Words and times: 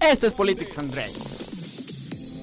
Esto 0.00 0.26
es 0.28 0.32
Politics 0.32 0.78
and. 0.78 0.94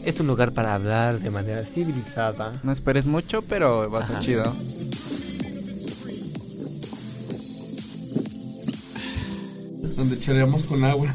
Es 0.05 0.19
un 0.19 0.27
lugar 0.27 0.51
para 0.51 0.75
hablar 0.75 1.19
de 1.19 1.29
manera 1.29 1.65
civilizada. 1.65 2.59
No 2.63 2.71
esperes 2.71 3.05
mucho, 3.05 3.41
pero 3.41 3.89
va 3.89 3.99
a 3.99 4.03
estar 4.03 4.19
chido. 4.21 4.43
Donde 9.95 10.19
choreamos 10.19 10.63
con 10.65 10.83
agua. 10.83 11.09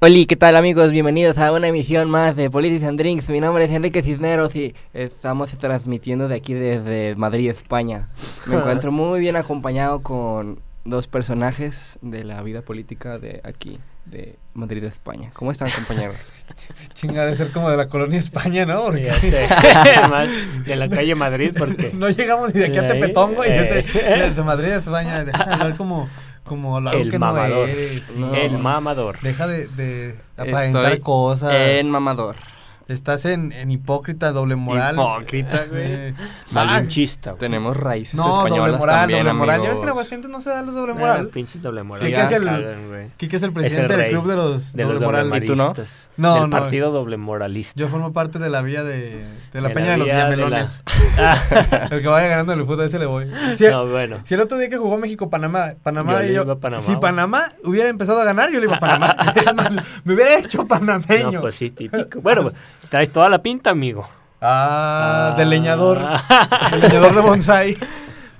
Hola, 0.00 0.24
¿qué 0.26 0.36
tal 0.36 0.56
amigos? 0.56 0.90
Bienvenidos 0.90 1.38
a 1.38 1.52
una 1.52 1.68
emisión 1.68 2.10
más 2.10 2.34
de 2.34 2.50
Politics 2.50 2.84
and 2.84 2.98
Drinks. 2.98 3.28
Mi 3.28 3.38
nombre 3.38 3.64
es 3.64 3.70
Enrique 3.70 4.02
Cisneros 4.02 4.56
y 4.56 4.74
estamos 4.94 5.50
transmitiendo 5.58 6.26
de 6.26 6.34
aquí 6.34 6.54
desde 6.54 7.14
Madrid, 7.14 7.50
España. 7.50 8.08
Me 8.46 8.56
encuentro 8.58 8.90
muy 8.90 9.20
bien 9.20 9.36
acompañado 9.36 10.02
con 10.02 10.58
dos 10.84 11.06
personajes 11.06 11.98
de 12.02 12.24
la 12.24 12.42
vida 12.42 12.62
política 12.62 13.18
de 13.18 13.40
aquí, 13.44 13.78
de 14.04 14.36
Madrid, 14.54 14.82
España. 14.84 15.30
¿Cómo 15.34 15.52
están 15.52 15.70
compañeros? 15.74 16.32
Chinga 16.94 17.24
de 17.26 17.36
ser 17.36 17.52
como 17.52 17.70
de 17.70 17.76
la 17.76 17.88
colonia 17.88 18.18
España, 18.18 18.66
¿no? 18.66 18.84
Porque 18.84 19.04
Ya 19.04 19.20
sé. 19.20 19.48
Más 20.10 20.28
de 20.64 20.76
la 20.76 20.88
calle 20.88 21.14
Madrid, 21.14 21.54
porque. 21.56 21.92
no 21.94 22.08
llegamos 22.08 22.52
ni 22.52 22.60
de 22.60 22.66
aquí 22.66 22.78
a 22.78 22.86
Tepetongo 22.88 23.44
y 23.44 23.48
eh. 23.48 23.84
desde, 23.84 24.02
desde 24.28 24.42
Madrid 24.42 24.72
a 24.72 24.76
España. 24.78 25.24
Deja 25.24 25.44
de 25.44 25.52
hablar 25.52 25.76
como, 25.76 26.08
como 26.44 26.80
lo 26.80 26.90
El 26.92 27.10
que 27.10 27.18
mamador. 27.18 27.68
no 27.68 27.74
eres. 27.74 28.10
No. 28.10 28.34
El 28.34 28.58
mamador. 28.58 29.20
Deja 29.20 29.46
de, 29.46 29.68
de 29.68 30.16
aparentar 30.36 30.84
Estoy 30.84 31.00
cosas. 31.00 31.52
En 31.54 31.90
mamador. 31.90 32.36
Estás 32.88 33.24
en, 33.24 33.52
en 33.52 33.70
hipócrita, 33.70 34.32
doble 34.32 34.56
moral. 34.56 34.94
Hipócrita, 34.94 35.64
güey. 35.70 35.82
Eh, 35.92 36.14
Malinchista. 36.50 37.30
güey. 37.30 37.40
Tenemos 37.40 37.76
raíces 37.76 38.14
no, 38.14 38.24
doble 38.28 38.48
españolas 38.48 38.80
moral, 38.80 38.98
también, 39.00 39.20
doble 39.24 39.32
moral. 39.34 39.56
Ya 39.56 39.60
ves 39.62 39.68
que 39.68 39.70
amigos. 39.76 39.90
Aguascalientes 39.90 40.30
no 40.30 40.40
se 40.40 40.50
da 40.50 40.62
los 40.62 40.74
doble 40.74 40.92
Ah, 40.92 40.98
moral. 40.98 41.28
pinches 41.28 41.62
doble 41.62 41.82
moral. 41.82 42.06
Sí, 42.06 42.12
que 42.12 42.20
es 42.20 42.30
el- 42.32 42.44
cagan, 42.44 42.88
güey. 42.88 43.08
Kike 43.16 43.36
es 43.36 43.42
el 43.42 43.48
Es 43.50 43.54
presidente 43.54 43.94
el 43.94 44.00
del 44.00 44.10
club 44.10 44.26
de 44.26 44.36
los 44.36 44.72
De 44.72 44.82
doble 44.82 44.94
los 44.94 45.02
moral. 45.04 45.28
doble 45.30 45.44
¿Y 45.44 45.46
tú 45.46 45.56
no? 45.56 45.64
moralistas. 45.68 46.10
No, 46.16 46.34
Del 46.34 46.42
no. 46.44 46.50
partido 46.50 46.90
doble 46.90 47.16
moralista. 47.16 47.80
Yo 47.80 47.88
formo 47.88 48.12
parte 48.12 48.38
de 48.38 48.50
la 48.50 48.62
vía 48.62 48.82
de, 48.84 49.24
de 49.52 49.60
la 49.60 49.68
De 49.68 49.74
peña 49.74 49.90
de 49.92 49.96
los 49.98 50.06
de 50.06 50.12
la- 50.12 50.24
Villamelones. 50.28 50.82
Ah, 51.18 51.88
El 51.90 52.02
que 52.02 52.08
vaya 52.08 52.28
ganando 52.28 52.52
en 52.52 52.60
el 52.60 52.66
fútbol, 52.66 52.84
ese 52.86 52.98
le 52.98 53.06
voy. 53.06 53.30
Si, 53.56 53.64
no, 53.66 53.86
bueno. 53.86 54.20
si 54.24 54.34
el 54.34 54.40
otro 54.40 54.58
día 54.58 54.68
que 54.68 54.76
jugó 54.78 54.98
México-Panamá, 54.98 55.74
Panamá 55.82 56.22
Yo 56.22 56.30
y 56.30 56.34
yo. 56.34 56.42
iba 56.42 56.52
a 56.54 56.56
Panamá, 56.58 56.82
si 56.82 56.88
güey. 56.92 57.00
Panamá 57.00 57.52
hubiera 57.64 57.88
empezado 57.88 58.20
a 58.20 58.24
ganar, 58.24 58.50
yo 58.50 58.58
le 58.60 58.66
iba 58.66 58.76
a 58.76 58.80
Panamá. 58.80 59.16
Es 59.36 59.44
Me 60.04 60.14
hubiera 60.14 60.38
hecho 60.38 60.66
panameño. 60.66 61.32
No, 61.32 61.40
pues 61.40 61.54
sí, 61.54 61.70
típico. 61.70 62.20
Bueno, 62.20 62.42
pues, 62.42 62.54
traes 62.92 63.10
toda 63.10 63.30
la 63.30 63.42
pinta, 63.42 63.70
amigo. 63.70 64.06
Ah, 64.42 65.34
del 65.38 65.48
leñador. 65.48 65.98
Ah. 66.28 66.68
Del 66.70 66.80
leñador 66.82 67.14
de 67.14 67.20
bonsai. 67.22 67.76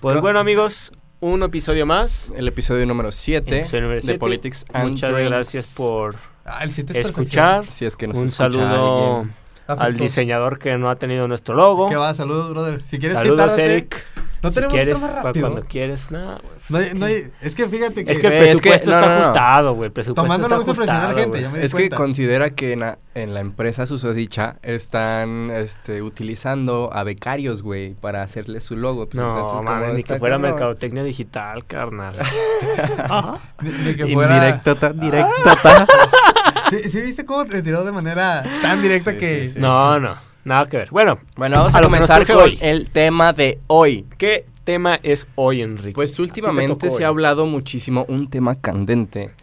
Pues 0.00 0.20
bueno, 0.20 0.40
amigos, 0.40 0.92
un 1.20 1.42
episodio 1.42 1.86
más. 1.86 2.30
El 2.36 2.48
episodio 2.48 2.84
número 2.84 3.12
7 3.12 3.60
Episodio 3.60 3.84
número 3.84 4.02
de. 4.02 4.18
Politics 4.18 4.66
and 4.74 4.90
Muchas 4.90 5.10
Drinks. 5.10 5.30
gracias 5.30 5.74
por 5.74 6.16
Ah, 6.44 6.64
el 6.64 6.70
7 6.70 7.00
es 7.00 7.06
escuchar. 7.06 7.64
Si 7.72 7.86
es 7.86 7.96
que 7.96 8.06
nos 8.08 8.18
Un 8.18 8.26
escucha 8.26 8.36
saludo 8.44 9.20
alguien. 9.20 9.34
al 9.68 9.96
diseñador 9.96 10.58
que 10.58 10.76
no 10.76 10.90
ha 10.90 10.96
tenido 10.96 11.26
nuestro 11.28 11.54
logo. 11.54 11.88
¿Qué 11.88 11.96
va? 11.96 12.12
Saludos, 12.12 12.50
brother. 12.50 12.82
Si 12.84 12.98
quieres 12.98 13.16
Saludos, 13.16 13.52
quitarte- 13.52 13.64
Eric. 13.72 14.04
No 14.42 14.48
si 14.48 14.54
tenemos 14.56 14.74
quieres, 14.74 14.94
otro 14.96 15.06
más 15.14 15.24
rápido. 15.24 15.48
cuando 15.50 15.68
quieres, 15.68 16.10
nada. 16.10 16.40
güey. 16.68 16.88
No 16.92 16.98
no 16.98 17.06
hay- 17.06 17.30
es 17.40 17.54
que 17.54 17.68
fíjate 17.68 18.04
que. 18.04 18.10
Es 18.12 18.18
que 18.18 18.26
el 18.26 18.32
Eh, 18.32 18.50
es 18.50 18.60
que- 18.60 18.70
presupuesto 18.70 18.90
no, 18.90 18.96
está 18.96 19.08
no, 19.08 19.14
no. 19.18 19.22
ajustado, 19.24 19.74
güey. 19.74 19.86
El 19.86 19.92
presupuesto 19.92 20.22
Tomando 20.22 20.48
no 20.48 20.56
gusta 20.56 20.74
presionar 20.74 21.14
gente, 21.14 21.40
ya 21.40 21.48
güey. 21.48 21.52
me 21.52 21.58
di 21.60 21.64
Es 21.66 21.74
que 21.74 21.88
considera 21.90 22.50
que 22.50 22.72
en 22.72 22.80
la, 22.80 22.98
en 23.14 23.34
la 23.34 23.40
empresa 23.40 23.86
susodicha 23.86 24.56
están 24.62 25.50
este, 25.52 26.02
utilizando 26.02 26.90
a 26.92 27.04
becarios, 27.04 27.62
güey, 27.62 27.94
para 27.94 28.22
hacerle 28.22 28.60
su 28.60 28.76
logo. 28.76 29.08
Pues, 29.08 29.22
No, 29.22 29.62
mames, 29.62 29.94
ni 29.94 30.02
que 30.02 30.18
fuera 30.18 30.34
cabrón. 30.36 30.50
mercadotecnia 30.52 31.04
digital, 31.04 31.64
carnal. 31.64 32.16
Ni, 33.62 33.70
ni 33.70 33.94
que 33.96 34.06
fuera. 34.08 34.34
Indirecto, 34.36 34.76
tan 34.76 34.98
directo, 34.98 35.56
tan. 35.62 35.86
¿Sí, 36.70 36.88
sí 36.90 37.00
viste 37.02 37.24
cómo 37.24 37.44
te 37.44 37.62
tiró 37.62 37.84
de 37.84 37.92
manera 37.92 38.42
tan 38.62 38.80
directa 38.82 39.10
Sí, 39.12 39.18
que. 39.18 39.40
sí, 39.46 39.54
sí. 39.54 39.58
No, 39.60 40.00
no, 40.00 40.16
nada 40.44 40.68
que 40.68 40.76
ver. 40.78 40.88
Bueno, 40.90 41.18
Bueno, 41.36 41.56
vamos 41.56 41.74
A 41.74 41.80
comenzar 41.80 42.26
con 42.26 42.36
hoy. 42.36 42.58
el 42.60 42.90
tema 42.90 43.32
de 43.32 43.60
hoy. 43.66 44.06
¿qué 44.18 44.46
tema 44.64 44.98
es 45.02 45.26
hoy, 45.34 45.62
Enrique? 45.62 45.94
Pues 45.94 46.18
últimamente 46.18 46.90
se 46.90 47.04
ha 47.04 47.08
hablado 47.08 47.46
muchísimo, 47.46 48.04
un 48.08 48.28
tema 48.30 48.54
candente. 48.54 49.34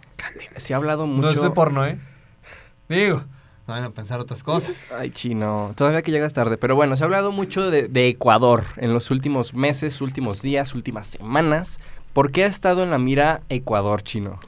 Se 0.57 0.74
ha 0.74 0.78
hablado 0.78 1.07
mucho... 1.07 1.22
No 1.22 1.29
es 1.29 1.41
de 1.41 1.50
porno, 1.51 1.85
¿eh? 1.85 1.97
Digo, 2.88 3.24
no 3.68 3.74
van 3.74 3.84
a 3.84 3.90
pensar 3.91 4.19
otras 4.19 4.44
cosas. 4.44 4.75
Ay, 4.97 5.12
chino, 5.12 5.74
todavía 5.75 6.01
que 6.01 6.12
llegas 6.12 6.34
tarde. 6.34 6.57
Pero 6.57 6.75
bueno, 6.75 6.96
se 6.96 7.03
ha 7.03 7.06
hablado 7.06 7.31
mucho 7.31 7.69
de, 7.69 7.88
de 7.88 8.07
Ecuador 8.07 8.63
en 8.78 8.94
los 8.94 9.12
últimos 9.12 9.53
meses, 9.53 10.01
últimos 10.01 10.41
días, 10.41 10.74
últimas 10.74 11.07
semanas. 11.07 11.79
¿Por 12.13 12.31
qué 12.31 12.45
ha 12.45 12.47
estado 12.47 12.84
en 12.84 12.90
la 12.90 12.97
mira 12.97 13.41
Ecuador, 13.50 14.01
chino? 14.01 14.40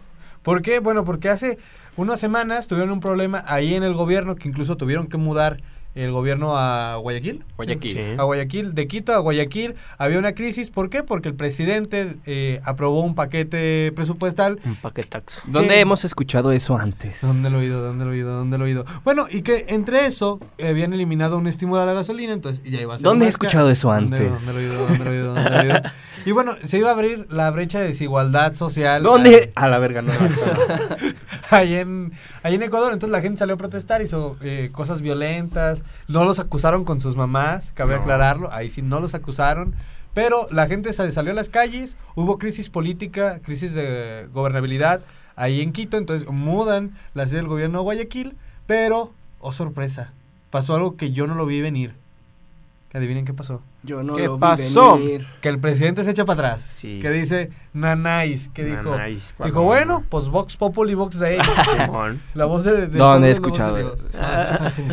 ¿Por 0.42 0.62
qué? 0.62 0.80
Bueno, 0.80 1.06
porque 1.06 1.30
hace 1.30 1.60
unas 1.98 2.20
semanas 2.20 2.68
tuvieron 2.68 2.92
un 2.92 3.00
problema 3.00 3.44
ahí 3.48 3.76
en 3.76 3.84
el 3.84 3.94
gobierno 3.94 4.36
que 4.36 4.48
incluso 4.48 4.76
tuvieron 4.78 5.08
que 5.08 5.18
mudar 5.18 5.58
el 5.96 6.12
gobierno 6.12 6.58
a 6.58 6.96
Guayaquil. 6.98 7.44
Guayaquil. 7.58 7.92
Sí. 7.94 8.04
A 8.18 8.24
Guayaquil, 8.24 8.74
de 8.74 8.88
Quito 8.88 9.14
a 9.14 9.18
Guayaquil 9.20 9.76
había 9.98 10.20
una 10.20 10.32
crisis. 10.34 10.70
¿Por 10.70 10.90
qué? 10.90 11.04
Porque 11.04 11.28
el 11.30 11.36
presidente 11.36 12.16
eh, 12.26 12.60
aprobó 12.64 13.02
un 13.02 13.14
paquete 13.16 13.92
presupuestal. 13.96 14.60
Un 14.66 14.76
paquetaxo. 14.76 15.42
¿Dónde 15.48 15.80
hemos 15.80 16.06
escuchado 16.06 16.52
eso 16.52 16.78
antes? 16.78 17.20
¿Dónde 17.22 17.50
lo 17.50 17.58
he 17.60 17.64
oído? 17.64 17.82
¿Dónde 17.84 18.06
lo 18.06 18.12
he 18.12 18.16
oído? 18.16 18.38
¿Dónde 18.38 18.58
lo 18.58 18.66
he 18.66 18.68
oído? 18.70 18.86
Bueno, 19.04 19.28
y 19.30 19.42
que 19.42 19.66
entre 19.70 20.06
eso 20.06 20.40
eh, 20.58 20.68
habían 20.70 20.94
eliminado 20.94 21.38
un 21.38 21.48
estímulo 21.48 21.82
a 21.82 21.86
la 21.86 21.94
gasolina, 21.94 22.34
entonces 22.34 22.64
ya 22.64 22.82
iba 22.82 22.94
a 22.96 22.98
ser 22.98 23.04
¿Dónde 23.04 23.26
he 23.26 23.30
escuchado 23.30 23.70
eso 23.70 23.90
¿Dónde- 23.94 24.18
antes? 24.18 24.46
¿Dónde 24.46 24.54
lo 24.54 24.60
he 24.60 24.70
oído? 24.70 24.88
¿Dónde 24.88 25.04
lo 25.06 25.12
he 25.12 25.14
oído? 25.20 25.34
¿Dónde 25.36 25.50
lo 25.50 25.56
he 25.58 25.60
oído? 25.62 25.82
Y 26.26 26.32
bueno, 26.32 26.56
se 26.64 26.78
iba 26.78 26.90
a 26.90 26.94
abrir 26.94 27.28
la 27.32 27.50
brecha 27.52 27.80
de 27.80 27.88
desigualdad 27.88 28.54
social. 28.54 29.04
¿Dónde? 29.04 29.52
A 29.56 29.68
la 29.68 29.80
verga, 29.80 30.02
no. 30.02 30.12
ahí 31.50 31.76
en, 31.76 32.14
ahí 32.44 32.56
en 32.56 32.64
Ecuador. 32.64 32.94
Entonces 32.94 33.12
la 33.12 33.22
gente 33.22 33.40
salió 33.40 33.56
a 33.56 33.58
protestar, 33.58 34.02
hizo 34.02 34.38
eh, 34.42 34.70
cosas 34.72 35.02
violentas. 35.02 35.80
No 36.08 36.24
los 36.24 36.40
acusaron 36.40 36.86
con 36.86 37.02
sus 37.02 37.16
mamás, 37.16 37.72
cabe 37.74 37.96
No. 37.96 38.02
aclararlo. 38.02 38.52
Ahí 38.52 38.70
sí 38.70 38.82
no 38.82 39.00
los 39.00 39.16
acusaron. 39.16 39.74
Pero 40.14 40.48
la 40.52 40.68
gente 40.68 40.92
sa- 40.94 41.12
salió 41.12 41.32
a 41.32 41.36
las 41.36 41.50
calles, 41.50 41.96
hubo 42.16 42.38
crisis 42.38 42.70
política, 42.70 43.40
crisis 43.44 43.74
de 43.74 44.28
gobernabilidad 44.34 45.02
ahí 45.36 45.62
en 45.62 45.72
Quito. 45.72 45.98
Entonces 45.98 46.28
mudan 46.30 46.98
la 47.14 47.26
sede 47.28 47.38
del 47.38 47.48
gobierno 47.48 47.80
a 47.80 47.84
Guayaquil. 47.84 48.36
Pero, 48.68 49.12
oh 49.40 49.54
sorpresa, 49.54 50.12
pasó 50.50 50.76
algo 50.76 50.98
que 50.98 51.12
yo 51.12 51.28
no 51.28 51.36
lo 51.36 51.46
vi 51.46 51.62
venir. 51.62 51.94
Adivinen 52.94 53.24
qué 53.24 53.34
pasó. 53.34 53.62
Yo 53.84 54.04
no 54.04 54.16
¿Qué 54.16 54.26
lo 54.26 54.36
vi 54.36 54.40
pasó? 54.42 54.98
venir. 54.98 55.26
Que 55.42 55.48
el 55.48 55.60
presidente 55.60 56.04
se 56.04 56.12
echa 56.12 56.26
para 56.26 56.50
atrás. 56.50 56.66
Sí. 56.72 57.00
Que 57.02 57.10
dice 57.10 57.50
Nanais. 57.74 58.50
Que 58.50 58.66
dijo, 58.66 58.92
Nanais, 58.92 59.28
dijo 59.28 59.38
paloma. 59.38 59.62
bueno, 59.62 60.04
pues 60.10 60.28
Vox 60.28 60.58
Populi, 60.58 60.94
Vox 60.94 61.18
de 61.18 61.36
ellos. 61.36 61.48
Simón. 61.78 62.22
La 62.34 62.46
voz 62.46 62.66
de, 62.66 62.88
de 62.88 62.98
¿Dónde 62.98 63.28
he 63.28 63.30
de 63.30 63.34
escuchado 63.34 63.78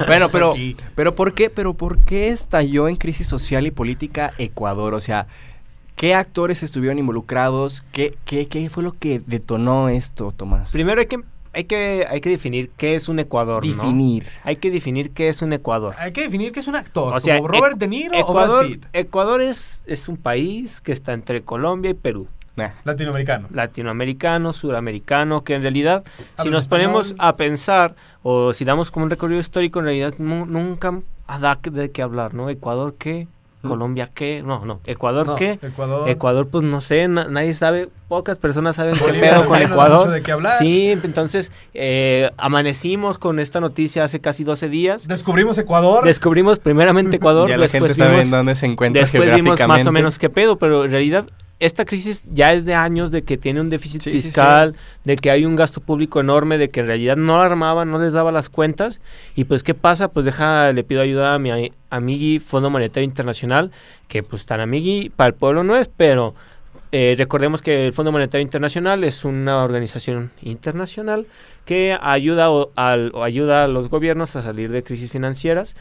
Bueno, 0.06 0.28
pero, 0.28 0.54
pero 0.94 1.14
¿por 1.14 1.32
qué? 1.32 1.50
Pero 1.50 1.74
¿por 1.74 1.98
qué 2.04 2.28
estalló 2.28 2.88
en 2.88 2.96
crisis 2.96 3.26
social 3.26 3.66
y 3.66 3.70
política 3.72 4.32
Ecuador? 4.38 4.94
O 4.94 5.00
sea, 5.00 5.26
¿qué 5.96 6.14
actores 6.14 6.62
estuvieron 6.62 6.98
involucrados? 6.98 7.82
¿Qué, 7.92 8.16
qué, 8.24 8.46
qué 8.46 8.70
fue 8.70 8.84
lo 8.84 8.92
que 8.92 9.20
detonó 9.26 9.88
esto, 9.88 10.32
Tomás? 10.36 10.70
Primero 10.70 11.00
hay 11.00 11.06
que, 11.08 11.18
hay, 11.52 11.64
que, 11.64 12.06
hay 12.08 12.20
que 12.20 12.30
definir 12.30 12.70
qué 12.76 12.94
es 12.94 13.08
un 13.08 13.18
Ecuador, 13.18 13.64
¿no? 13.66 13.72
Definir. 13.74 14.24
Hay 14.44 14.56
que 14.56 14.70
definir 14.70 15.10
qué 15.12 15.28
es 15.28 15.42
un 15.42 15.52
Ecuador. 15.52 15.94
Hay 15.98 16.12
que 16.12 16.22
definir 16.22 16.52
que 16.52 16.60
es 16.60 16.68
un 16.68 16.76
actor. 16.76 17.14
O 17.14 17.20
sea, 17.20 17.36
como 17.36 17.48
Robert 17.48 17.78
De 17.78 17.88
Niro 17.88 18.14
Ecuador, 18.14 18.64
o 18.64 18.68
Brad 18.68 18.68
Pitt. 18.70 18.86
Ecuador 18.92 19.40
es, 19.40 19.82
es 19.86 20.08
un 20.08 20.16
país 20.16 20.80
que 20.80 20.92
está 20.92 21.12
entre 21.12 21.42
Colombia 21.42 21.90
y 21.90 21.94
Perú. 21.94 22.26
Nah. 22.56 22.70
Latinoamericano. 22.84 23.46
latinoamericano, 23.52 24.52
suramericano, 24.52 25.44
que 25.44 25.54
en 25.54 25.62
realidad, 25.62 26.02
si 26.42 26.50
nos 26.50 26.66
ponemos 26.66 27.14
a 27.18 27.36
pensar 27.36 27.94
o 28.24 28.52
si 28.52 28.64
damos 28.64 28.90
como 28.90 29.04
un 29.04 29.10
recorrido 29.10 29.38
histórico, 29.40 29.78
en 29.78 29.84
realidad 29.84 30.14
nu- 30.18 30.44
nunca 30.44 31.00
da 31.40 31.58
de 31.62 31.90
qué 31.92 32.02
hablar, 32.02 32.34
¿no? 32.34 32.50
Ecuador 32.50 32.96
qué. 32.98 33.28
Colombia 33.68 34.10
qué, 34.12 34.42
no, 34.44 34.64
no, 34.64 34.80
Ecuador 34.86 35.26
No, 35.26 35.36
qué, 35.36 35.58
Ecuador. 35.62 36.08
Ecuador 36.08 36.48
pues 36.48 36.64
no 36.64 36.80
sé, 36.80 37.06
na- 37.08 37.28
nadie 37.28 37.54
sabe, 37.54 37.88
pocas 38.08 38.38
personas 38.38 38.76
saben 38.76 38.94
qué 38.94 39.12
pedo 39.20 39.44
con 39.46 39.58
no 39.60 39.64
Ecuador. 39.66 39.98
mucho 40.00 40.10
de 40.10 40.22
qué 40.22 40.32
hablar. 40.32 40.54
Sí, 40.58 40.90
entonces 41.02 41.52
eh, 41.74 42.30
amanecimos 42.36 43.18
con 43.18 43.38
esta 43.38 43.60
noticia 43.60 44.04
hace 44.04 44.20
casi 44.20 44.44
12 44.44 44.68
días. 44.68 45.06
Descubrimos 45.08 45.58
Ecuador. 45.58 46.04
Descubrimos 46.04 46.58
primeramente 46.58 47.16
Ecuador, 47.18 47.48
ya 47.48 47.56
la 47.56 47.68
gente 47.68 47.88
después 47.88 47.96
sabe 47.96 48.10
vimos 48.10 48.24
en 48.26 48.30
dónde 48.30 48.56
se 48.56 48.66
encuentra 48.66 49.02
Después 49.02 49.34
vimos 49.34 49.60
más 49.66 49.86
o 49.86 49.92
menos 49.92 50.18
qué 50.18 50.28
pedo, 50.30 50.56
pero 50.58 50.84
en 50.84 50.90
realidad 50.90 51.26
esta 51.60 51.84
crisis 51.84 52.22
ya 52.32 52.52
es 52.52 52.64
de 52.64 52.74
años 52.74 53.10
de 53.10 53.22
que 53.22 53.36
tiene 53.36 53.60
un 53.60 53.68
déficit 53.68 54.00
Sí, 54.02 54.10
sí, 54.12 54.16
fiscal, 54.22 54.76
de 55.04 55.16
que 55.16 55.30
hay 55.30 55.44
un 55.44 55.56
gasto 55.56 55.80
público 55.80 56.20
enorme, 56.20 56.56
de 56.56 56.70
que 56.70 56.80
en 56.80 56.86
realidad 56.86 57.16
no 57.16 57.38
la 57.38 57.46
armaban, 57.46 57.90
no 57.90 57.98
les 57.98 58.12
daba 58.12 58.30
las 58.30 58.48
cuentas. 58.48 59.00
Y 59.34 59.44
pues, 59.44 59.62
¿qué 59.64 59.74
pasa? 59.74 60.08
Pues 60.08 60.24
deja, 60.24 60.72
le 60.72 60.84
pido 60.84 61.00
ayuda 61.00 61.34
a 61.34 61.38
mi 61.38 61.72
amigui 61.90 62.38
Fondo 62.38 62.70
Monetario 62.70 63.04
Internacional, 63.04 63.72
que 64.06 64.22
pues 64.22 64.46
tan 64.46 64.60
amigui 64.60 65.10
para 65.14 65.28
el 65.28 65.34
pueblo 65.34 65.64
no 65.64 65.76
es, 65.76 65.88
pero 65.88 66.34
eh, 66.92 67.14
recordemos 67.18 67.60
que 67.60 67.86
el 67.86 67.92
Fondo 67.92 68.12
Monetario 68.12 68.42
Internacional 68.42 69.02
es 69.04 69.24
una 69.24 69.62
organización 69.64 70.30
internacional 70.42 71.26
que 71.64 71.98
ayuda, 72.00 72.50
o- 72.50 72.70
al- 72.76 73.10
o 73.14 73.24
ayuda 73.24 73.64
a 73.64 73.68
los 73.68 73.88
gobiernos 73.90 74.36
a 74.36 74.42
salir 74.42 74.70
de 74.70 74.82
crisis 74.82 75.10
financieras, 75.10 75.76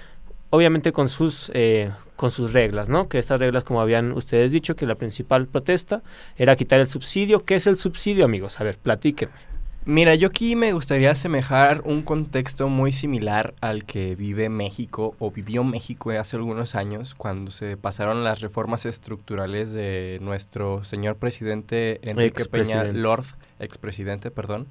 obviamente 0.50 0.92
con 0.92 1.10
sus, 1.10 1.52
eh, 1.54 1.92
con 2.16 2.32
sus 2.32 2.54
reglas, 2.54 2.90
¿no? 2.90 3.10
Que 3.10 3.20
estas 3.20 3.40
reglas, 3.40 3.64
como 3.64 3.82
habían 3.82 4.12
ustedes 4.12 4.52
dicho, 4.52 4.76
que 4.76 4.86
la 4.86 4.96
principal 4.96 5.48
protesta 5.48 6.02
era 6.38 6.56
quitar 6.56 6.80
el 6.80 6.88
subsidio. 6.88 7.44
¿Qué 7.46 7.56
es 7.56 7.68
el 7.68 7.78
subsidio, 7.78 8.26
amigos? 8.26 8.60
A 8.60 8.64
ver, 8.64 8.78
platíquenme. 8.78 9.48
Mira, 9.86 10.16
yo 10.16 10.28
aquí 10.28 10.58
me 10.58 10.74
gustaría 10.74 11.12
asemejar 11.12 11.80
un 11.86 12.02
contexto 12.02 12.68
muy 12.68 12.92
similar 12.92 13.54
al 13.62 13.86
que 13.86 14.18
vive 14.18 14.50
México 14.50 15.16
o 15.18 15.32
vivió 15.32 15.64
México 15.64 16.12
hace 16.12 16.36
algunos 16.36 16.76
años 16.76 17.16
cuando 17.16 17.52
se 17.52 17.78
pasaron 17.78 18.26
las 18.26 18.42
reformas 18.42 18.86
estructurales 18.86 19.72
de 19.72 20.18
nuestro 20.22 20.84
señor 20.84 21.16
presidente 21.16 22.02
Enrique 22.02 22.44
Peña. 22.44 22.84
Lord, 22.84 23.24
expresidente, 23.62 24.30
perdón. 24.30 24.68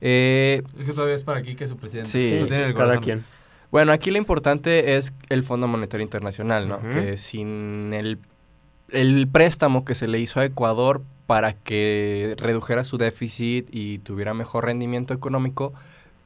Eh, 0.00 0.64
Es 0.76 0.86
que 0.86 0.92
todavía 0.92 1.14
es 1.14 1.22
para 1.22 1.38
aquí 1.38 1.54
que 1.54 1.68
su 1.68 1.76
presidente. 1.76 2.10
Sí, 2.10 2.40
lo 2.40 2.48
tiene 2.48 2.64
en 2.64 2.68
el 2.70 2.74
cada 2.74 2.98
quien. 2.98 3.24
Bueno, 3.70 3.92
aquí 3.92 4.10
lo 4.10 4.18
importante 4.18 4.96
es 4.96 5.12
el 5.28 5.42
Fondo 5.42 5.66
Monetario 5.66 6.02
Internacional, 6.02 6.68
¿no? 6.68 6.80
Que 6.90 7.18
sin 7.18 7.92
el, 7.92 8.18
el 8.90 9.28
préstamo 9.28 9.84
que 9.84 9.94
se 9.94 10.08
le 10.08 10.18
hizo 10.18 10.40
a 10.40 10.46
Ecuador 10.46 11.02
para 11.26 11.52
que 11.52 12.34
redujera 12.38 12.84
su 12.84 12.96
déficit 12.96 13.68
y 13.70 13.98
tuviera 13.98 14.32
mejor 14.32 14.64
rendimiento 14.64 15.12
económico, 15.12 15.74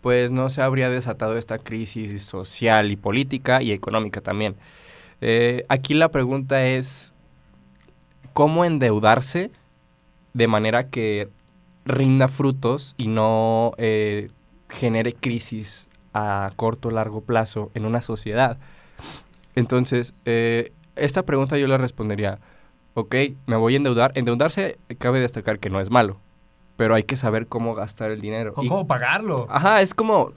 pues 0.01 0.31
no 0.31 0.51
se 0.51 0.63
habría 0.63 0.89
desatado 0.89 1.37
esta 1.37 1.59
crisis 1.59 2.23
social 2.23 2.93
y 2.93 2.97
política 2.97 3.61
y 3.63 3.73
económica 3.73 4.21
también. 4.21 4.55
Eh, 5.21 5.65
aquí 5.69 5.95
la 5.95 6.11
pregunta 6.11 6.65
es, 6.65 7.13
¿cómo 8.33 8.65
endeudarse 8.65 9.51
de 10.33 10.47
manera 10.47 10.89
que 10.89 11.29
rinda 11.85 12.29
frutos 12.29 12.95
y 12.97 13.09
no 13.09 13.73
eh, 13.79 14.29
genere 14.69 15.15
crisis 15.15 15.89
a 16.15 16.51
corto 16.57 16.89
o 16.89 16.93
largo 16.93 17.21
plazo 17.21 17.71
en 17.75 17.85
una 17.85 18.03
sociedad? 18.03 18.59
Entonces, 19.55 20.15
eh, 20.25 20.73
esta 20.97 21.25
pregunta 21.25 21.59
yo 21.59 21.67
le 21.67 21.79
respondería, 21.79 22.39
ok, 22.95 23.15
me 23.47 23.57
voy 23.57 23.75
a 23.75 23.77
endeudar. 23.77 24.13
Endeudarse 24.15 24.79
cabe 24.99 25.21
destacar 25.21 25.59
que 25.59 25.71
no 25.71 25.81
es 25.81 25.91
malo, 25.91 26.19
pero 26.83 26.97
hay 26.97 27.05
que 27.05 27.15
saber 27.15 27.47
cómo 27.47 27.77
gastar 27.77 28.11
el 28.11 28.21
dinero. 28.21 28.55
O 28.57 28.63
Y- 28.65 28.67
cómo 28.67 28.89
pagarlo. 28.89 29.47
Ajá, 29.49 29.83
es 29.83 29.95
como, 29.95 30.33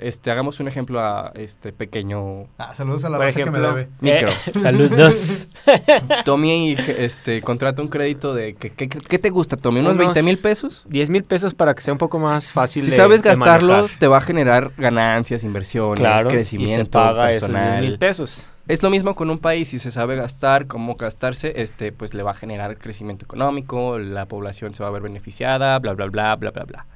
este, 0.00 0.30
hagamos 0.30 0.60
un 0.60 0.66
ejemplo 0.68 0.98
a 0.98 1.30
este 1.34 1.74
pequeño 1.74 2.46
Ah, 2.56 2.74
saludos 2.74 3.04
a 3.04 3.10
la 3.10 3.18
raza 3.18 3.42
que 3.44 3.50
me 3.50 3.58
debe. 3.60 3.90
Micro. 4.00 4.30
Eh, 4.30 4.58
saludos. 4.62 5.46
Tommy 6.24 6.74
este, 6.96 7.42
contrata 7.42 7.82
un 7.82 7.88
crédito 7.88 8.32
de, 8.32 8.54
¿qué, 8.54 8.70
qué, 8.70 8.88
qué 8.88 9.18
te 9.18 9.28
gusta, 9.28 9.58
Tommy? 9.58 9.80
¿Unos 9.80 9.92
Unos 9.96 10.06
20 10.06 10.22
mil 10.22 10.38
pesos? 10.38 10.84
10 10.88 11.10
mil 11.10 11.22
pesos 11.24 11.52
para 11.52 11.74
que 11.74 11.82
sea 11.82 11.92
un 11.92 11.98
poco 11.98 12.18
más 12.18 12.50
fácil 12.50 12.82
Si 12.82 12.90
de- 12.92 12.96
sabes 12.96 13.20
gastarlo, 13.20 13.88
te 13.98 14.06
va 14.06 14.16
a 14.16 14.20
generar 14.22 14.72
ganancias, 14.78 15.44
inversiones, 15.44 16.00
claro, 16.00 16.30
crecimiento 16.30 16.80
y 16.80 16.84
se 16.86 16.90
paga 16.90 17.30
esos 17.30 17.48
10 17.50 17.52
personal. 17.52 17.80
mil 17.82 17.98
pesos. 17.98 18.46
Es 18.68 18.82
lo 18.82 18.90
mismo 18.90 19.14
con 19.14 19.30
un 19.30 19.38
país, 19.38 19.68
si 19.68 19.78
se 19.78 19.90
sabe 19.90 20.14
gastar, 20.14 20.66
cómo 20.66 20.94
gastarse, 20.96 21.62
este, 21.62 21.90
pues 21.90 22.12
le 22.12 22.22
va 22.22 22.32
a 22.32 22.34
generar 22.34 22.76
crecimiento 22.76 23.24
económico, 23.24 23.98
la 23.98 24.26
población 24.26 24.74
se 24.74 24.82
va 24.82 24.90
a 24.90 24.92
ver 24.92 25.00
beneficiada, 25.00 25.78
bla, 25.78 25.94
bla, 25.94 26.06
bla, 26.06 26.36
bla, 26.36 26.50
bla, 26.50 26.64
bla. 26.64 26.86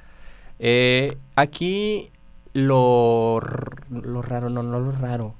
Eh, 0.59 1.17
aquí 1.35 2.11
lo, 2.53 3.39
lo 3.89 4.21
raro, 4.21 4.51
no, 4.51 4.61
no 4.61 4.79
lo 4.79 4.91
raro. 4.91 5.33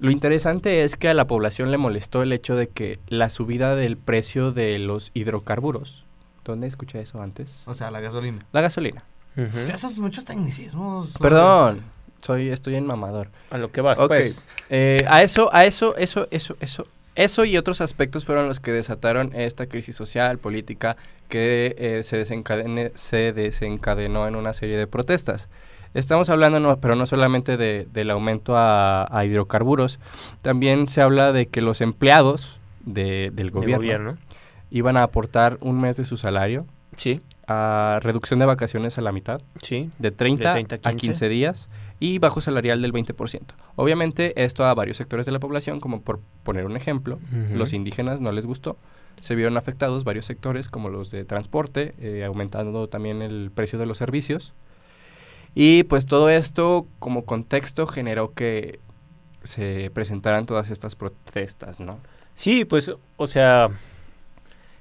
Lo 0.00 0.10
interesante 0.10 0.84
es 0.84 0.96
que 0.96 1.10
a 1.10 1.14
la 1.14 1.26
población 1.26 1.70
le 1.70 1.76
molestó 1.76 2.22
el 2.22 2.32
hecho 2.32 2.56
de 2.56 2.68
que 2.68 2.98
la 3.08 3.28
subida 3.28 3.76
del 3.76 3.98
precio 3.98 4.52
de 4.52 4.78
los 4.78 5.10
hidrocarburos. 5.12 6.06
¿Dónde 6.44 6.66
escuché 6.66 7.02
eso 7.02 7.20
antes? 7.20 7.62
O 7.66 7.74
sea, 7.74 7.90
la 7.90 8.00
gasolina. 8.00 8.38
La 8.52 8.62
gasolina. 8.62 9.04
Ujú. 9.36 9.58
Esos 9.70 9.98
muchos 9.98 10.24
tecnicismos. 10.24 11.14
Perdón, 11.20 11.82
soy, 12.22 12.48
estoy 12.50 12.74
en 12.76 12.86
mamador. 12.86 13.28
A 13.50 13.58
lo 13.58 13.70
que 13.70 13.80
vas, 13.80 13.98
pues. 14.06 14.46
Eh, 14.70 15.04
a 15.08 15.22
eso, 15.22 15.50
a 15.52 15.64
eso, 15.64 15.96
eso, 15.96 16.26
eso, 16.30 16.56
eso, 16.60 16.86
eso 17.14 17.44
y 17.44 17.56
otros 17.56 17.80
aspectos 17.80 18.24
fueron 18.24 18.46
los 18.48 18.60
que 18.60 18.72
desataron 18.72 19.34
esta 19.34 19.66
crisis 19.66 19.96
social, 19.96 20.38
política, 20.38 20.96
que 21.28 21.74
eh, 21.78 22.02
se, 22.02 22.20
desencadene- 22.22 22.92
se 22.94 23.32
desencadenó 23.32 24.26
en 24.28 24.36
una 24.36 24.52
serie 24.52 24.76
de 24.76 24.86
protestas. 24.86 25.48
Estamos 25.94 26.28
hablando, 26.28 26.60
no, 26.60 26.78
pero 26.80 26.96
no 26.96 27.06
solamente 27.06 27.56
de- 27.56 27.86
del 27.92 28.10
aumento 28.10 28.56
a, 28.56 29.06
a 29.10 29.24
hidrocarburos, 29.24 29.98
también 30.42 30.86
se 30.88 31.00
habla 31.00 31.32
de 31.32 31.46
que 31.46 31.60
los 31.62 31.80
empleados 31.80 32.60
de- 32.84 33.30
del 33.32 33.50
gobierno, 33.50 33.76
gobierno. 33.78 34.18
iban 34.70 34.96
a 34.96 35.02
aportar 35.02 35.56
un 35.60 35.80
mes 35.80 35.96
de 35.96 36.04
su 36.04 36.16
salario 36.16 36.66
Sí, 36.96 37.20
a 37.46 38.00
reducción 38.02 38.38
de 38.40 38.46
vacaciones 38.46 38.98
a 38.98 39.00
la 39.02 39.12
mitad, 39.12 39.40
sí. 39.62 39.88
de 39.98 40.10
30, 40.10 40.48
De 40.48 40.64
30 40.64 40.88
a 40.88 40.90
a 40.90 40.94
15 40.94 41.28
días 41.28 41.68
y 42.00 42.18
bajo 42.18 42.40
salarial 42.40 42.80
del 42.82 42.92
20%. 42.92 43.40
Obviamente 43.76 44.44
esto 44.44 44.64
a 44.64 44.74
varios 44.74 44.96
sectores 44.96 45.26
de 45.26 45.32
la 45.32 45.40
población, 45.40 45.80
como 45.80 46.02
por 46.02 46.20
poner 46.44 46.64
un 46.66 46.76
ejemplo, 46.76 47.18
los 47.54 47.72
indígenas 47.72 48.20
no 48.20 48.32
les 48.32 48.46
gustó. 48.46 48.76
Se 49.20 49.34
vieron 49.34 49.56
afectados 49.56 50.04
varios 50.04 50.26
sectores 50.26 50.68
como 50.68 50.88
los 50.90 51.10
de 51.10 51.24
transporte, 51.24 51.94
eh, 51.98 52.24
aumentando 52.24 52.88
también 52.88 53.20
el 53.22 53.50
precio 53.52 53.78
de 53.78 53.86
los 53.86 53.98
servicios. 53.98 54.52
Y 55.54 55.82
pues 55.84 56.06
todo 56.06 56.30
esto 56.30 56.86
como 57.00 57.24
contexto 57.24 57.86
generó 57.88 58.32
que 58.32 58.78
se 59.42 59.90
presentaran 59.92 60.46
todas 60.46 60.70
estas 60.70 60.94
protestas, 60.94 61.80
¿no? 61.80 61.98
Sí, 62.36 62.64
pues, 62.64 62.92
o 63.16 63.26
sea, 63.26 63.70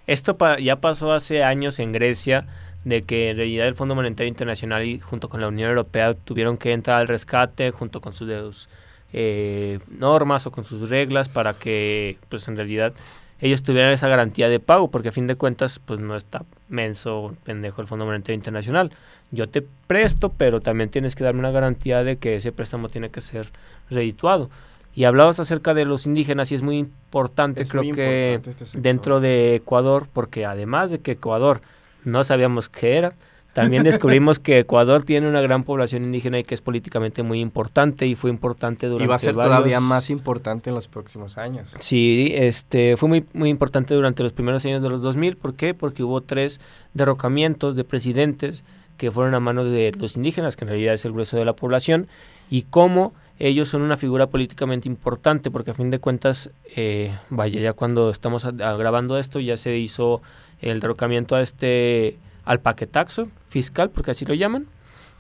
esto 0.06 0.38
pa- 0.38 0.60
ya 0.60 0.76
pasó 0.80 1.12
hace 1.14 1.44
años 1.44 1.80
en 1.80 1.92
Grecia, 1.92 2.48
de 2.84 3.04
que 3.04 3.30
en 3.30 3.38
realidad 3.38 3.68
el 3.68 3.76
Fondo 3.76 3.96
Monetario 3.96 4.30
Internacional 4.30 4.86
y 4.86 5.00
junto 5.00 5.30
con 5.30 5.42
la 5.42 5.48
Unión 5.48 5.70
Europea 5.70 6.14
tuvieron 6.14 6.58
que 6.58 6.72
entrar 6.72 7.00
al 7.00 7.08
rescate 7.08 7.72
junto 7.72 8.02
con 8.02 8.14
sus 8.14 8.28
dedos, 8.28 8.70
eh, 9.14 9.80
normas 9.90 10.46
o 10.48 10.52
con 10.52 10.64
sus 10.64 10.90
reglas 10.90 11.30
para 11.30 11.54
que, 11.54 12.18
pues 12.30 12.48
en 12.48 12.56
realidad, 12.56 12.94
ellos 13.40 13.62
tuvieran 13.62 13.92
esa 13.92 14.08
garantía 14.08 14.50
de 14.50 14.60
pago, 14.60 14.90
porque 14.90 15.10
a 15.10 15.12
fin 15.12 15.28
de 15.28 15.36
cuentas, 15.36 15.80
pues 15.80 16.00
no 16.00 16.16
está 16.16 16.44
menso, 16.70 17.36
pendejo 17.44 17.82
el 17.82 17.88
Fondo 17.88 18.06
Monetario 18.06 18.36
Internacional. 18.36 18.92
Yo 19.32 19.48
te 19.48 19.64
presto, 19.88 20.30
pero 20.30 20.60
también 20.62 20.90
tienes 20.90 21.16
que 21.16 21.24
darme 21.24 21.40
una 21.40 21.52
garantía 21.52 22.04
de 22.04 22.18
que 22.18 22.36
ese 22.36 22.52
préstamo 22.52 22.90
tiene 22.90 23.10
que 23.10 23.22
ser 23.22 23.52
redituado. 23.90 24.50
Y 24.96 25.04
hablabas 25.04 25.40
acerca 25.40 25.76
de 25.76 25.86
los 25.86 26.08
indígenas 26.08 26.52
y 26.52 26.56
es 26.56 26.64
muy 26.64 26.78
importante, 26.78 27.62
Es 27.62 27.70
creo 27.70 27.84
muy 27.84 27.94
que 27.94 28.34
importante 28.36 28.64
este 28.64 28.82
dentro 28.82 29.20
de 29.20 29.56
Ecuador, 29.56 30.08
porque 30.12 30.46
además 30.46 30.90
de 30.90 31.00
que 31.00 31.12
Ecuador 31.12 31.62
no 32.08 32.24
sabíamos 32.24 32.70
qué 32.70 32.98
era, 32.98 33.14
también 33.54 33.84
descubrimos 33.84 34.38
que 34.38 34.60
Ecuador 34.60 35.02
tiene 35.04 35.28
una 35.28 35.42
gran 35.42 35.64
población 35.64 36.04
indígena 36.04 36.38
y 36.38 36.44
que 36.44 36.54
es 36.54 36.62
políticamente 36.62 37.24
muy 37.24 37.40
importante 37.40 38.06
y 38.06 38.14
fue 38.14 38.30
importante 38.30 38.86
durante 38.86 39.06
Y 39.06 39.08
va 39.08 39.16
a 39.16 39.20
ser 39.20 39.34
varios- 39.34 39.56
todavía 39.56 39.80
más 39.80 40.12
importante 40.12 40.70
en 40.70 40.76
los 40.76 40.88
próximos 40.88 41.40
años. 41.40 41.74
Sí, 41.80 42.32
este, 42.36 42.98
fue 42.98 43.10
muy, 43.10 43.26
muy 43.34 43.50
importante 43.50 43.96
durante 43.96 44.22
los 44.22 44.32
primeros 44.34 44.64
años 44.66 44.84
de 44.84 44.90
los 44.90 45.02
2000. 45.02 45.38
¿Por 45.38 45.56
qué? 45.56 45.74
Porque 45.74 46.04
hubo 46.04 46.22
tres 46.22 46.60
derrocamientos 46.94 47.76
de 47.76 47.84
presidentes 47.84 48.64
que 48.98 49.12
fueron 49.12 49.34
a 49.36 49.40
manos 49.40 49.66
de 49.72 49.92
los 50.00 50.16
indígenas, 50.16 50.56
que 50.56 50.66
en 50.66 50.70
realidad 50.70 50.94
es 50.94 51.06
el 51.06 51.14
grueso 51.14 51.38
de 51.38 51.46
la 51.46 51.54
población, 51.54 52.08
y 52.50 52.64
cómo 52.64 53.14
ellos 53.40 53.70
son 53.70 53.82
una 53.84 53.98
figura 53.98 54.28
políticamente 54.28 54.88
importante, 54.88 55.52
porque 55.52 55.72
a 55.72 55.74
fin 55.76 55.90
de 55.92 56.00
cuentas, 56.00 56.50
eh, 56.76 57.16
vaya, 57.30 57.60
ya 57.62 57.74
cuando 57.74 58.10
estamos 58.10 58.46
a- 58.46 58.50
a 58.50 58.76
grabando 58.76 59.18
esto, 59.20 59.40
ya 59.40 59.58
se 59.58 59.78
hizo 59.78 60.22
el 60.62 60.80
derrocamiento 60.80 61.36
a 61.36 61.42
este, 61.42 62.18
al 62.46 62.60
paquetaxo 62.60 63.28
fiscal, 63.50 63.90
porque 63.90 64.12
así 64.12 64.26
lo 64.26 64.34
llaman. 64.34 64.68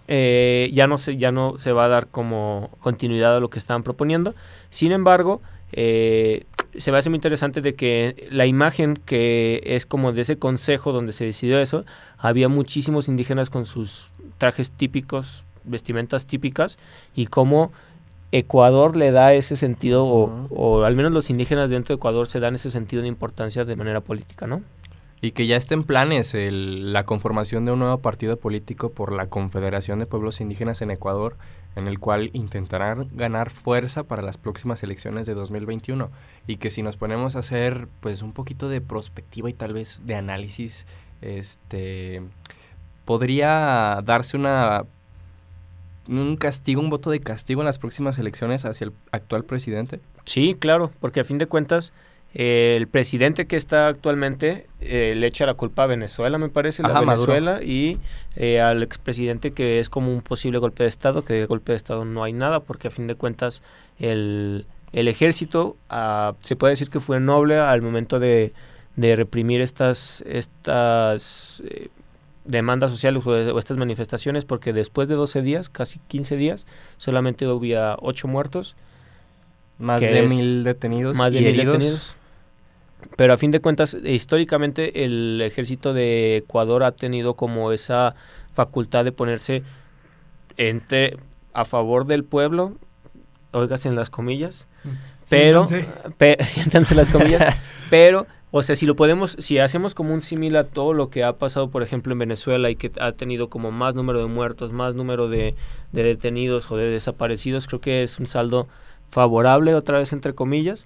Eh, 0.09 0.71
ya 0.73 0.87
no 0.87 0.97
se 0.97 1.17
ya 1.17 1.33
no 1.33 1.57
se 1.59 1.73
va 1.73 1.83
a 1.83 1.87
dar 1.89 2.07
como 2.07 2.71
continuidad 2.79 3.35
a 3.35 3.39
lo 3.41 3.49
que 3.49 3.59
estaban 3.59 3.83
proponiendo 3.83 4.35
sin 4.69 4.93
embargo 4.93 5.41
eh, 5.73 6.45
se 6.77 6.93
me 6.93 6.97
hace 6.97 7.09
muy 7.09 7.17
interesante 7.17 7.59
de 7.59 7.75
que 7.75 8.29
la 8.31 8.45
imagen 8.45 8.95
que 9.05 9.61
es 9.65 9.85
como 9.85 10.13
de 10.13 10.21
ese 10.21 10.37
consejo 10.37 10.93
donde 10.93 11.11
se 11.11 11.25
decidió 11.25 11.59
eso 11.59 11.83
había 12.17 12.47
muchísimos 12.47 13.09
indígenas 13.09 13.49
con 13.49 13.65
sus 13.65 14.11
trajes 14.37 14.71
típicos 14.71 15.43
vestimentas 15.65 16.25
típicas 16.25 16.77
y 17.13 17.25
cómo 17.25 17.73
Ecuador 18.31 18.95
le 18.95 19.11
da 19.11 19.33
ese 19.33 19.57
sentido 19.57 20.05
o, 20.05 20.47
o 20.51 20.85
al 20.85 20.95
menos 20.95 21.11
los 21.11 21.29
indígenas 21.29 21.69
dentro 21.69 21.93
de 21.93 21.97
Ecuador 21.97 22.27
se 22.27 22.39
dan 22.39 22.55
ese 22.55 22.71
sentido 22.71 23.01
de 23.01 23.09
importancia 23.09 23.65
de 23.65 23.75
manera 23.75 23.99
política 23.99 24.47
no 24.47 24.61
Y 25.19 25.31
que 25.31 25.47
ya 25.47 25.55
está 25.57 25.73
en 25.73 25.83
planes 25.83 26.33
el- 26.35 26.93
la 26.93 27.03
conformación 27.03 27.65
de 27.65 27.71
un 27.71 27.79
nuevo 27.79 27.97
partido 27.99 28.37
político 28.37 28.91
por 28.91 29.11
la 29.11 29.27
Confederación 29.27 29.97
de 29.99 30.05
Pueblos 30.05 30.41
Indígenas 30.41 30.81
en 30.83 30.91
Ecuador, 30.91 31.35
en 31.75 31.87
el 31.87 31.99
cual 31.99 32.29
intentarán 32.33 33.07
ganar 33.13 33.49
fuerza 33.49 34.03
para 34.03 34.21
las 34.21 34.37
próximas 34.37 34.83
elecciones 34.83 35.25
de 35.25 35.33
2021. 35.33 36.11
Y 36.45 36.57
que 36.57 36.69
si 36.69 36.83
nos 36.83 36.97
ponemos 36.97 37.35
a 37.35 37.39
hacer 37.39 37.87
pues 37.99 38.21
un 38.21 38.31
poquito 38.33 38.69
de 38.69 38.79
prospectiva 38.79 39.49
y 39.49 39.53
tal 39.53 39.73
vez 39.73 40.01
de 40.05 40.15
análisis, 40.15 40.85
este 41.21 42.21
podría 43.05 44.01
darse 44.03 44.37
una 44.37 44.83
un 46.09 46.37
castigo, 46.37 46.79
un 46.79 46.89
voto 46.89 47.09
de 47.09 47.19
castigo 47.19 47.61
en 47.61 47.65
las 47.65 47.79
próximas 47.79 48.17
elecciones 48.17 48.63
hacia 48.65 48.85
el 48.85 48.93
actual 49.11 49.43
presidente. 49.43 49.99
Sí, 50.23 50.55
claro, 50.57 50.91
porque 51.01 51.19
a 51.19 51.25
fin 51.25 51.37
de 51.37 51.47
cuentas 51.47 51.91
eh, 52.39 52.75
el 52.77 52.87
presidente 52.87 53.47
que 53.47 53.55
está 53.55 53.87
actualmente 53.87 54.67
eh, 54.79 55.15
le 55.17 55.25
echa 55.25 55.47
la 55.47 55.55
culpa 55.55 55.83
a 55.83 55.87
Venezuela, 55.87 56.37
me 56.37 56.49
parece, 56.49 56.83
la 56.83 56.89
Ajá, 56.89 57.01
Maduro. 57.01 57.33
Venezuela 57.33 57.63
y 57.63 57.97
eh, 58.35 58.61
al 58.61 58.83
expresidente 58.83 59.53
que 59.53 59.79
es 59.79 59.89
como 59.89 60.13
un 60.13 60.21
posible 60.21 60.59
golpe 60.59 60.83
de 60.83 60.89
estado, 60.89 61.25
que 61.25 61.33
de 61.33 61.45
golpe 61.47 61.71
de 61.71 61.77
estado 61.77 62.05
no 62.05 62.23
hay 62.23 62.33
nada, 62.33 62.59
porque 62.59 62.89
a 62.89 62.91
fin 62.91 63.07
de 63.07 63.15
cuentas 63.15 63.63
el, 63.99 64.67
el 64.93 65.07
ejército 65.07 65.77
ah, 65.89 66.35
se 66.41 66.55
puede 66.55 66.73
decir 66.73 66.91
que 66.91 66.99
fue 66.99 67.19
noble 67.19 67.57
al 67.57 67.81
momento 67.81 68.19
de, 68.19 68.53
de 68.95 69.15
reprimir 69.15 69.61
estas 69.61 70.23
estas 70.27 71.63
eh, 71.65 71.87
demandas 72.45 72.91
sociales 72.91 73.25
o, 73.25 73.31
o 73.31 73.57
estas 73.59 73.77
manifestaciones 73.77 74.45
porque 74.45 74.73
después 74.73 75.07
de 75.07 75.15
12 75.15 75.41
días, 75.41 75.69
casi 75.71 75.99
15 76.07 76.35
días, 76.37 76.67
solamente 76.97 77.45
había 77.45 77.95
8 77.99 78.27
muertos, 78.27 78.75
Más 79.79 80.01
de 80.01 80.19
es 80.25 80.31
mil 80.31 80.63
detenidos 80.63 81.17
más 81.17 81.33
de 81.33 81.39
y 81.39 81.41
mil 81.41 81.49
heridos. 81.49 81.73
detenidos. 81.73 82.16
Pero 83.15 83.33
a 83.33 83.37
fin 83.37 83.51
de 83.51 83.59
cuentas, 83.59 83.93
eh, 83.95 84.11
históricamente 84.13 85.03
el 85.05 85.41
ejército 85.41 85.93
de 85.93 86.37
Ecuador 86.37 86.83
ha 86.83 86.91
tenido 86.91 87.35
como 87.35 87.71
esa 87.71 88.15
facultad 88.53 89.05
de 89.05 89.11
ponerse 89.11 89.63
entre 90.57 91.17
a 91.53 91.65
favor 91.65 92.05
del 92.05 92.23
pueblo, 92.23 92.73
oigas 93.51 93.85
en 93.85 93.95
las 93.95 94.09
comillas, 94.09 94.67
pero 95.29 95.67
Siéntanse. 95.67 96.11
pe- 96.17 96.37
siéntanse 96.45 96.95
las 96.95 97.09
comillas, 97.09 97.55
pero 97.89 98.27
o 98.49 98.63
sea, 98.63 98.75
si 98.75 98.85
lo 98.85 98.95
podemos, 98.95 99.35
si 99.39 99.59
hacemos 99.59 99.93
como 99.93 100.13
un 100.13 100.21
símil 100.21 100.55
a 100.55 100.63
todo 100.63 100.93
lo 100.93 101.09
que 101.09 101.23
ha 101.23 101.33
pasado, 101.33 101.69
por 101.69 101.83
ejemplo, 101.83 102.13
en 102.13 102.19
Venezuela 102.19 102.69
y 102.69 102.75
que 102.75 102.91
ha 102.99 103.11
tenido 103.11 103.49
como 103.49 103.71
más 103.71 103.93
número 103.93 104.19
de 104.19 104.27
muertos, 104.27 104.71
más 104.71 104.95
número 104.95 105.27
de, 105.27 105.53
de 105.91 106.03
detenidos 106.03 106.71
o 106.71 106.77
de 106.77 106.85
desaparecidos, 106.89 107.67
creo 107.67 107.81
que 107.81 108.03
es 108.03 108.19
un 108.19 108.25
saldo 108.27 108.67
favorable, 109.09 109.75
otra 109.75 109.99
vez 109.99 110.13
entre 110.13 110.33
comillas, 110.33 110.85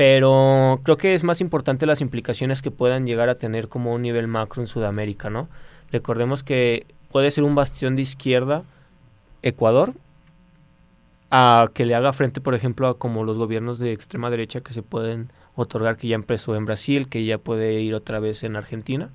pero 0.00 0.80
creo 0.82 0.96
que 0.96 1.12
es 1.12 1.24
más 1.24 1.42
importante 1.42 1.84
las 1.84 2.00
implicaciones 2.00 2.62
que 2.62 2.70
puedan 2.70 3.04
llegar 3.04 3.28
a 3.28 3.34
tener 3.34 3.68
como 3.68 3.92
un 3.92 4.00
nivel 4.00 4.28
macro 4.28 4.62
en 4.62 4.66
Sudamérica, 4.66 5.28
¿no? 5.28 5.50
Recordemos 5.92 6.42
que 6.42 6.86
puede 7.12 7.30
ser 7.30 7.44
un 7.44 7.54
bastión 7.54 7.96
de 7.96 8.02
izquierda 8.02 8.64
Ecuador 9.42 9.92
a 11.30 11.68
que 11.74 11.84
le 11.84 11.94
haga 11.94 12.14
frente, 12.14 12.40
por 12.40 12.54
ejemplo, 12.54 12.88
a 12.88 12.96
como 12.98 13.24
los 13.24 13.36
gobiernos 13.36 13.78
de 13.78 13.92
extrema 13.92 14.30
derecha 14.30 14.62
que 14.62 14.72
se 14.72 14.82
pueden 14.82 15.30
otorgar, 15.54 15.98
que 15.98 16.08
ya 16.08 16.14
empezó 16.14 16.56
en 16.56 16.64
Brasil, 16.64 17.10
que 17.10 17.26
ya 17.26 17.36
puede 17.36 17.82
ir 17.82 17.94
otra 17.94 18.20
vez 18.20 18.42
en 18.42 18.56
Argentina. 18.56 19.10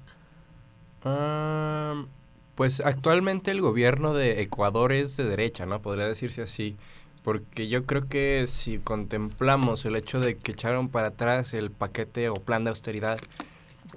Ah, 1.04 2.06
pues 2.54 2.80
actualmente 2.80 3.50
el 3.50 3.60
gobierno 3.60 4.14
de 4.14 4.44
Ecuador 4.44 4.92
es 4.92 5.18
de 5.18 5.24
derecha, 5.24 5.66
¿no? 5.66 5.82
Podría 5.82 6.08
decirse 6.08 6.44
así. 6.44 6.78
Porque 7.26 7.68
yo 7.68 7.86
creo 7.86 8.08
que 8.08 8.46
si 8.48 8.78
contemplamos 8.78 9.84
el 9.86 9.96
hecho 9.96 10.20
de 10.20 10.38
que 10.38 10.52
echaron 10.52 10.90
para 10.90 11.08
atrás 11.08 11.56
el 11.56 11.72
paquete 11.72 12.30
o 12.30 12.36
plan 12.36 12.64
de 12.64 12.70
austeridad 12.70 13.18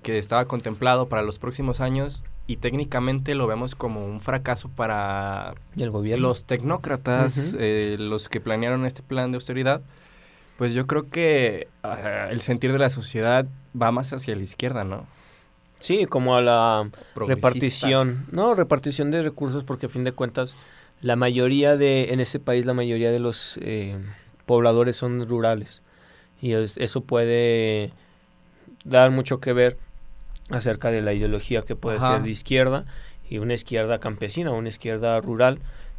que 0.03 0.17
estaba 0.17 0.47
contemplado 0.47 1.11
para 1.11 1.21
los 1.21 1.39
próximos 1.39 1.83
años 1.83 2.23
y 2.47 2.57
técnicamente 2.57 3.35
lo 3.35 3.47
vemos 3.47 3.75
como 3.75 4.03
un 4.03 4.21
fracaso 4.21 4.71
para 4.71 5.53
Y 5.77 5.83
el 5.83 5.91
gobierno. 5.91 6.29
los 6.29 6.45
tecnócratas, 6.45 7.55
eh, 7.59 7.97
los 7.99 8.31
que 8.31 8.41
planearon 8.41 8.87
este 8.87 9.03
plan 9.03 9.31
de 9.31 9.37
austeridad, 9.37 9.83
pues 10.57 10.73
yo 10.73 10.87
creo 10.87 11.07
que 11.07 11.69
ah, 11.83 12.29
el 12.31 12.41
sentir 12.41 12.73
de 12.73 12.79
la 12.79 12.89
sociedad 12.89 13.45
va 13.81 13.93
más 13.93 14.15
hacia 14.15 14.35
la 14.37 14.43
izquierda, 14.43 14.85
¿no? 14.85 15.07
Sí, 15.81 16.07
como 16.07 16.35
a 16.35 16.41
la 16.41 16.91
repartición, 17.15 18.25
no, 18.33 18.55
repartición 18.55 19.11
de 19.11 19.23
recursos, 19.23 19.65
porque 19.65 19.87
a 19.87 19.89
fin 19.91 20.05
de 20.05 20.13
cuentas, 20.13 20.57
la 21.01 21.17
mayoría 21.17 21.77
de, 21.77 22.13
en 22.13 22.21
ese 22.21 22.41
país, 22.41 22.67
la 22.67 22.75
mayoría 22.75 23.11
de 23.13 23.19
los 23.21 23.59
eh, 23.63 23.97
pobladores 24.47 24.97
son 24.97 25.29
rurales. 25.29 25.83
Y 26.41 26.53
es- 26.53 26.77
eso 26.77 27.03
puede 27.03 27.93
dar 28.85 29.11
mucho 29.11 29.41
que 29.41 29.53
ver 29.53 29.77
acerca 30.51 30.91
de 30.91 31.03
la 31.03 31.13
ideología 31.13 31.63
que 31.63 31.77
puede 31.77 31.99
Ajá. 31.99 32.15
ser 32.15 32.23
de 32.23 32.31
izquierda 32.31 32.85
y 33.29 33.39
una 33.39 33.55
izquierda 33.55 33.99
campesina, 33.99 34.51
una 34.51 34.69
izquierda 34.71 35.21
rural, 35.21 35.59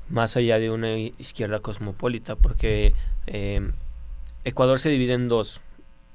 más 0.10 0.36
allá 0.36 0.58
de 0.58 0.72
una 0.72 0.98
izquierda 0.98 1.60
cosmopolita, 1.60 2.36
porque 2.36 2.94
eh, 3.28 3.72
Ecuador 4.44 4.80
se 4.80 4.90
divide 4.90 5.14
en 5.14 5.28
dos, 5.28 5.62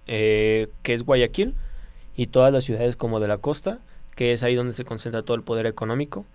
eh, 0.08 0.68
que 0.82 0.94
es 0.94 1.04
Guayaquil 1.04 1.54
y 2.16 2.26
todas 2.26 2.52
las 2.52 2.64
ciudades 2.64 2.96
como 2.96 3.20
de 3.20 3.28
la 3.28 3.38
costa, 3.38 3.78
que 4.16 4.32
es 4.32 4.42
ahí 4.42 4.54
donde 4.56 4.74
se 4.74 4.84
concentra 4.84 5.22
todo 5.22 5.36
el 5.36 5.42
poder 5.44 5.66
económico, 5.66 6.26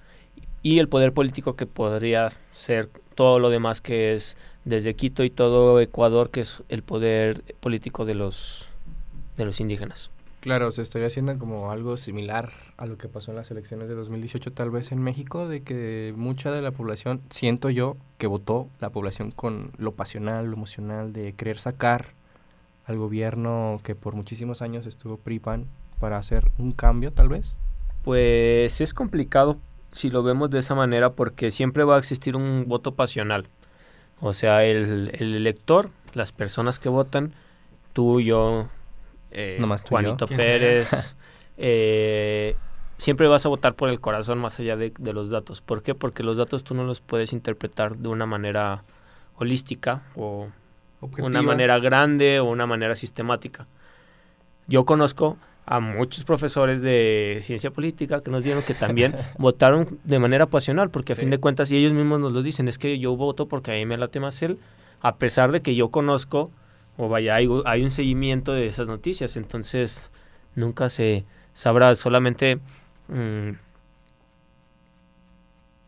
y 0.62 0.80
el 0.80 0.90
poder 0.90 1.14
político 1.14 1.56
que 1.56 1.66
podría 1.66 2.32
ser 2.54 2.90
todo 3.16 3.40
lo 3.40 3.50
demás 3.50 3.82
que 3.82 4.14
es 4.16 4.38
desde 4.66 4.96
Quito 4.96 5.24
y 5.24 5.30
todo 5.30 5.80
Ecuador, 5.80 6.30
que 6.30 6.42
es 6.42 6.64
el 6.70 6.84
poder 6.84 7.44
político 7.60 8.06
de 8.06 8.16
los, 8.16 8.68
de 9.38 9.46
los 9.46 9.60
indígenas. 9.60 10.10
Claro, 10.42 10.72
se 10.72 10.82
estaría 10.82 11.08
haciendo 11.08 11.38
como 11.38 11.70
algo 11.70 11.98
similar 11.98 12.54
a 12.78 12.86
lo 12.86 12.98
que 12.98 13.10
pasó 13.10 13.32
en 13.32 13.38
las 13.38 13.52
elecciones 13.52 13.90
de 13.90 13.96
2018 13.96 14.54
tal 14.54 14.70
vez 14.72 14.94
en 14.94 15.02
México, 15.02 15.50
de 15.50 15.64
que 15.64 16.14
mucha 16.16 16.52
de 16.52 16.62
la 16.62 16.72
población, 16.72 17.22
siento 17.30 17.70
yo, 17.70 17.98
que 18.18 18.28
votó 18.28 18.70
la 18.80 18.90
población 18.90 19.32
con 19.32 19.72
lo 19.78 19.92
pasional, 19.94 20.46
lo 20.46 20.54
emocional, 20.54 21.12
de 21.12 21.34
querer 21.34 21.60
sacar 21.60 22.14
al 22.86 22.98
gobierno 22.98 23.82
que 23.84 23.96
por 23.96 24.16
muchísimos 24.16 24.62
años 24.62 24.86
estuvo 24.86 25.18
PRI-PAN 25.18 25.66
para 26.00 26.18
hacer 26.18 26.50
un 26.58 26.72
cambio 26.72 27.12
tal 27.12 27.28
vez. 27.28 27.54
Pues 28.04 28.80
es 28.80 28.94
complicado 28.94 29.58
si 29.92 30.10
lo 30.10 30.24
vemos 30.24 30.50
de 30.50 30.60
esa 30.60 30.76
manera 30.76 31.12
porque 31.12 31.52
siempre 31.52 31.84
va 31.84 31.96
a 31.96 32.00
existir 32.00 32.36
un 32.36 32.66
voto 32.68 32.94
pasional. 32.94 33.48
O 34.22 34.34
sea, 34.34 34.64
el, 34.66 35.12
el 35.14 35.36
elector, 35.36 35.90
las 36.14 36.32
personas 36.32 36.80
que 36.80 36.90
votan, 36.90 37.34
tú, 37.94 38.22
yo, 38.22 38.68
eh, 39.32 39.58
Nomás 39.60 39.84
tú 39.84 39.88
y 39.88 39.90
Juanito 39.90 40.26
yo. 40.26 40.28
Sea. 40.28 40.38
Pérez, 40.38 41.16
eh, 41.58 42.56
siempre 42.98 43.28
vas 43.28 43.46
a 43.46 43.50
votar 43.50 43.76
por 43.76 43.90
el 43.90 44.00
corazón 44.00 44.40
más 44.40 44.60
allá 44.60 44.76
de, 44.76 44.94
de 44.98 45.14
los 45.14 45.30
datos. 45.30 45.62
¿Por 45.62 45.84
qué? 45.84 45.96
Porque 45.96 46.24
los 46.24 46.38
datos 46.38 46.64
tú 46.64 46.76
no 46.76 46.84
los 46.84 47.02
puedes 47.02 47.34
interpretar 47.34 47.98
de 47.98 48.10
una 48.10 48.26
manera 48.26 48.84
holística 49.36 50.04
o 50.16 50.50
Objetiva. 51.00 51.28
una 51.28 51.42
manera 51.42 51.80
grande 51.80 52.40
o 52.40 52.46
una 52.46 52.66
manera 52.66 52.96
sistemática. 52.96 53.68
Yo 54.68 54.86
conozco 54.86 55.38
a 55.72 55.80
muchos 55.80 56.24
profesores 56.24 56.82
de 56.82 57.42
ciencia 57.44 57.70
política 57.70 58.22
que 58.22 58.32
nos 58.32 58.44
dieron 58.44 58.64
que 58.64 58.74
también 58.74 59.14
votaron 59.38 60.00
de 60.04 60.18
manera 60.18 60.48
pasional, 60.48 60.90
porque 60.90 61.14
a 61.14 61.16
Sí. 61.16 61.22
fin 61.22 61.30
de 61.30 61.38
cuentas, 61.38 61.70
y 61.70 61.78
ellos 61.78 61.94
mismos 61.94 62.20
nos 62.20 62.34
lo 62.34 62.42
dicen, 62.42 62.68
es 62.68 62.80
que 62.80 62.98
yo 62.98 63.16
voto 63.16 63.48
porque 63.48 63.72
a 63.72 63.76
mí 63.76 63.86
me 63.86 63.96
late 63.96 64.20
más 64.20 64.42
él, 64.42 64.58
a 65.02 65.18
pesar 65.18 65.52
de 65.52 65.62
que 65.62 65.76
yo 65.76 65.90
conozco, 65.90 66.50
o 66.98 67.08
vaya, 67.08 67.36
hay, 67.36 67.48
hay 67.66 67.84
un 67.84 67.92
seguimiento 67.92 68.52
de 68.54 68.66
esas 68.66 68.88
noticias, 68.88 69.38
entonces 69.38 70.10
nunca 70.56 70.90
se 70.90 71.24
sabrá, 71.54 71.96
solamente... 71.96 72.60
mm, 73.08 73.52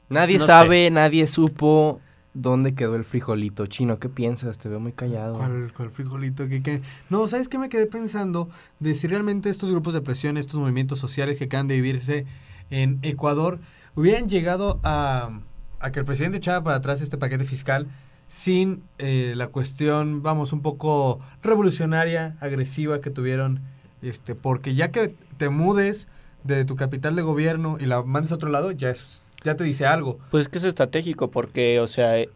Nadie 0.09 0.37
No 0.39 0.45
sabe, 0.45 0.89
nadie 0.91 1.25
supo 1.25 2.01
dónde 2.33 2.73
quedó 2.73 2.95
el 2.95 3.03
frijolito. 3.03 3.67
Chino, 3.67 3.99
¿qué 3.99 4.09
piensas? 4.09 4.57
Te 4.57 4.69
veo 4.69 4.79
muy 4.79 4.93
callado. 4.93 5.37
¿Cuál, 5.37 5.73
cuál 5.75 5.91
frijolito? 5.91 6.47
¿Qué, 6.47 6.61
qué? 6.61 6.81
No, 7.09 7.27
¿sabes 7.27 7.49
qué 7.49 7.57
me 7.57 7.69
quedé 7.69 7.87
pensando? 7.87 8.49
De 8.79 8.95
si 8.95 9.07
realmente 9.07 9.49
estos 9.49 9.71
grupos 9.71 9.93
de 9.93 10.01
presión, 10.01 10.37
estos 10.37 10.59
movimientos 10.59 10.99
sociales 10.99 11.37
que 11.37 11.45
acaban 11.45 11.67
de 11.67 11.75
vivirse 11.75 12.25
en 12.69 12.99
Ecuador, 13.01 13.59
hubieran 13.95 14.29
llegado 14.29 14.79
a, 14.83 15.39
a 15.79 15.91
que 15.91 15.99
el 15.99 16.05
presidente 16.05 16.37
echara 16.37 16.63
para 16.63 16.77
atrás 16.77 17.01
este 17.01 17.17
paquete 17.17 17.45
fiscal 17.45 17.87
sin 18.31 18.83
eh, 18.97 19.33
la 19.35 19.47
cuestión, 19.47 20.23
vamos, 20.23 20.53
un 20.53 20.61
poco 20.61 21.19
revolucionaria, 21.43 22.37
agresiva 22.39 23.01
que 23.01 23.09
tuvieron, 23.09 23.59
este, 24.01 24.35
porque 24.35 24.73
ya 24.73 24.89
que 24.89 25.13
te 25.35 25.49
mudes 25.49 26.07
de 26.45 26.63
tu 26.63 26.77
capital 26.77 27.17
de 27.17 27.23
gobierno 27.23 27.75
y 27.77 27.87
la 27.87 28.03
mandes 28.03 28.31
a 28.31 28.35
otro 28.35 28.47
lado, 28.49 28.71
ya 28.71 28.89
es, 28.89 29.21
ya 29.43 29.55
te 29.55 29.63
dice 29.63 29.85
algo. 29.85 30.19
Pues 30.29 30.45
es 30.45 30.49
que 30.49 30.57
es 30.57 30.63
estratégico 30.63 31.31
porque, 31.31 31.79
o 31.79 31.87
sea, 31.87 32.17
eh, 32.19 32.29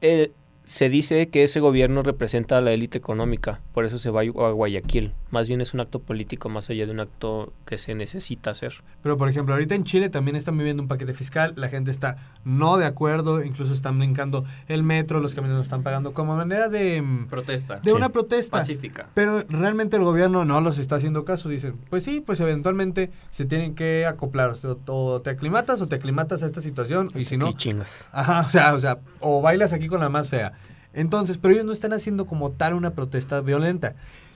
eh, 0.00 0.32
se 0.64 0.88
dice 0.88 1.28
que 1.28 1.42
ese 1.42 1.58
gobierno 1.58 2.02
representa 2.02 2.58
a 2.58 2.60
la 2.60 2.72
élite 2.72 2.96
económica, 2.96 3.60
por 3.74 3.84
eso 3.84 3.98
se 3.98 4.10
va 4.10 4.20
a 4.20 4.50
Guayaquil. 4.50 5.12
Más 5.30 5.48
bien 5.48 5.60
es 5.60 5.74
un 5.74 5.80
acto 5.80 5.98
político 5.98 6.48
más 6.48 6.70
allá 6.70 6.86
de 6.86 6.92
un 6.92 7.00
acto 7.00 7.52
que 7.66 7.76
se 7.76 7.94
necesita 7.94 8.50
hacer. 8.52 8.74
Pero, 9.02 9.16
por 9.16 9.28
ejemplo, 9.28 9.54
ahorita 9.54 9.74
en 9.74 9.84
Chile 9.84 10.08
también 10.10 10.36
están 10.36 10.56
viviendo 10.56 10.82
un 10.82 10.88
paquete 10.88 11.12
fiscal, 11.12 11.54
la 11.56 11.68
gente 11.68 11.90
está 11.90 12.18
no 12.44 12.76
de 12.76 12.86
acuerdo, 12.86 13.44
incluso 13.44 13.72
están 13.74 13.98
brincando 13.98 14.44
el 14.68 14.82
metro, 14.82 15.20
los 15.20 15.34
camiones 15.34 15.56
no 15.56 15.62
están 15.62 15.82
pagando 15.82 16.12
como 16.14 16.36
manera 16.36 16.68
de, 16.68 17.02
mm, 17.02 17.26
Protesta. 17.26 17.80
de 17.80 17.92
una 17.92 18.10
protesta. 18.10 18.58
Pacífica. 18.58 19.08
Pero 19.14 19.44
realmente 19.48 19.96
el 19.96 20.04
gobierno 20.04 20.44
no 20.44 20.60
los 20.60 20.78
está 20.78 20.96
haciendo 20.96 21.24
caso, 21.24 21.48
dicen, 21.48 21.78
pues 21.90 22.04
sí, 22.04 22.20
pues 22.20 22.38
eventualmente 22.40 23.10
se 23.30 23.44
tienen 23.44 23.74
que 23.74 24.06
acoplar, 24.06 24.50
o, 24.50 24.54
sea, 24.54 24.76
o 24.86 25.20
te 25.20 25.30
aclimatas 25.30 25.80
o 25.80 25.88
te 25.88 25.96
aclimatas 25.96 26.42
a 26.42 26.46
esta 26.46 26.62
situación, 26.62 27.08
y 27.14 27.24
si 27.24 27.36
no, 27.36 27.48
Y 27.48 27.54
chingas. 27.54 28.08
Ajá, 28.12 28.40
o 28.46 28.50
sea, 28.50 28.74
o 28.74 28.80
sea, 28.80 28.98
o 29.20 29.42
bailas 29.42 29.72
aquí 29.72 29.88
con 29.88 30.00
la 30.00 30.08
más 30.08 30.28
fea. 30.28 30.52
Entonces, 30.92 31.38
pero 31.38 31.54
ellos 31.54 31.64
no 31.66 31.72
están 31.72 31.92
haciendo 31.92 32.26
como 32.26 32.50
tal 32.50 32.74
una 32.74 32.90
protesta 32.90 33.40
violenta. 33.40 33.94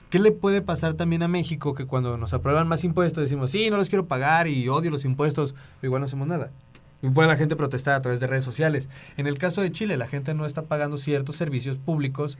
¿Qué 0.09 0.19
le 0.19 0.31
puede 0.31 0.61
pasar 0.61 0.93
también 0.93 1.23
a 1.23 1.27
México 1.27 1.73
que 1.73 1.85
cuando 1.85 2.17
nos 2.17 2.33
aprueban 2.33 2.67
más 2.67 2.83
impuestos 2.83 3.23
decimos, 3.23 3.51
sí, 3.51 3.69
no 3.69 3.77
los 3.77 3.89
quiero 3.89 4.05
pagar 4.05 4.47
y 4.47 4.69
odio 4.69 4.91
los 4.91 5.03
impuestos, 5.03 5.53
pero 5.81 5.87
igual 5.89 6.01
no 6.01 6.05
hacemos 6.05 6.27
nada? 6.27 6.51
Y 7.01 7.09
puede 7.09 7.27
la 7.27 7.35
gente 7.35 7.55
protestar 7.55 7.95
a 7.95 8.01
través 8.01 8.19
de 8.19 8.27
redes 8.27 8.43
sociales. 8.43 8.87
En 9.17 9.27
el 9.27 9.37
caso 9.37 9.61
de 9.61 9.71
Chile, 9.71 9.97
la 9.97 10.07
gente 10.07 10.33
no 10.33 10.45
está 10.45 10.61
pagando 10.63 10.97
ciertos 10.97 11.35
servicios 11.35 11.77
públicos, 11.77 12.37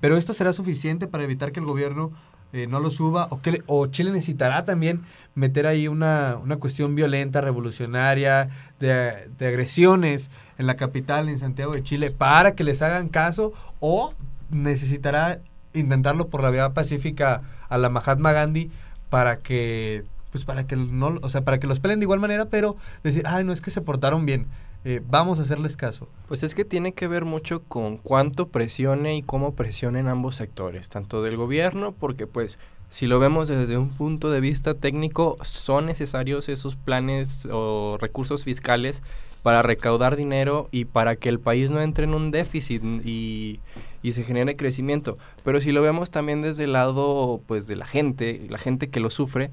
pero 0.00 0.16
esto 0.16 0.32
será 0.32 0.52
suficiente 0.52 1.06
para 1.06 1.24
evitar 1.24 1.52
que 1.52 1.60
el 1.60 1.66
gobierno 1.66 2.12
eh, 2.54 2.66
no 2.66 2.80
lo 2.80 2.90
suba 2.90 3.26
o 3.30 3.42
que 3.42 3.52
le- 3.52 3.62
o 3.66 3.86
Chile 3.88 4.10
necesitará 4.10 4.64
también 4.64 5.02
meter 5.34 5.66
ahí 5.66 5.86
una, 5.86 6.36
una 6.42 6.56
cuestión 6.56 6.94
violenta, 6.94 7.42
revolucionaria, 7.42 8.48
de, 8.80 9.28
de 9.38 9.46
agresiones 9.46 10.30
en 10.58 10.66
la 10.66 10.76
capital, 10.76 11.28
en 11.28 11.38
Santiago 11.38 11.72
de 11.72 11.82
Chile, 11.82 12.10
para 12.10 12.54
que 12.54 12.64
les 12.64 12.82
hagan 12.82 13.08
caso 13.08 13.52
o 13.80 14.12
necesitará 14.50 15.40
intentarlo 15.72 16.28
por 16.28 16.42
la 16.42 16.50
vía 16.50 16.74
pacífica 16.74 17.42
a 17.68 17.78
la 17.78 17.88
Mahatma 17.88 18.32
Gandhi 18.32 18.70
para 19.10 19.38
que 19.38 20.04
pues, 20.30 20.44
para 20.44 20.66
que 20.66 20.76
no, 20.76 21.18
o 21.22 21.30
sea, 21.30 21.42
para 21.42 21.58
que 21.58 21.66
los 21.66 21.80
peleen 21.80 22.00
de 22.00 22.04
igual 22.04 22.20
manera, 22.20 22.44
pero 22.44 22.76
decir, 23.02 23.24
ay, 23.26 23.44
no 23.44 23.52
es 23.52 23.60
que 23.60 23.70
se 23.70 23.80
portaron 23.80 24.26
bien, 24.26 24.46
eh, 24.84 25.00
vamos 25.04 25.38
a 25.38 25.42
hacerles 25.42 25.76
caso. 25.76 26.08
Pues 26.28 26.42
es 26.42 26.54
que 26.54 26.64
tiene 26.64 26.92
que 26.92 27.08
ver 27.08 27.24
mucho 27.24 27.62
con 27.64 27.96
cuánto 27.96 28.48
presione 28.48 29.16
y 29.16 29.22
cómo 29.22 29.54
presionen 29.54 30.06
ambos 30.06 30.36
sectores, 30.36 30.88
tanto 30.88 31.22
del 31.22 31.36
gobierno, 31.36 31.92
porque 31.92 32.26
pues 32.26 32.58
si 32.90 33.06
lo 33.06 33.18
vemos 33.18 33.48
desde 33.48 33.76
un 33.76 33.90
punto 33.90 34.30
de 34.30 34.40
vista 34.40 34.74
técnico, 34.74 35.36
son 35.42 35.86
necesarios 35.86 36.48
esos 36.48 36.76
planes 36.76 37.46
o 37.50 37.98
recursos 38.00 38.44
fiscales 38.44 39.02
para 39.42 39.62
recaudar 39.62 40.16
dinero 40.16 40.68
y 40.72 40.86
para 40.86 41.16
que 41.16 41.28
el 41.28 41.38
país 41.38 41.70
no 41.70 41.80
entre 41.80 42.04
en 42.04 42.14
un 42.14 42.30
déficit 42.30 42.82
y, 43.04 43.60
y, 44.02 44.12
se 44.12 44.24
genere 44.24 44.56
crecimiento. 44.56 45.16
Pero 45.44 45.60
si 45.60 45.70
lo 45.72 45.82
vemos 45.82 46.10
también 46.10 46.42
desde 46.42 46.64
el 46.64 46.72
lado 46.72 47.40
pues 47.46 47.66
de 47.66 47.76
la 47.76 47.86
gente, 47.86 48.46
la 48.48 48.58
gente 48.58 48.88
que 48.88 49.00
lo 49.00 49.10
sufre, 49.10 49.50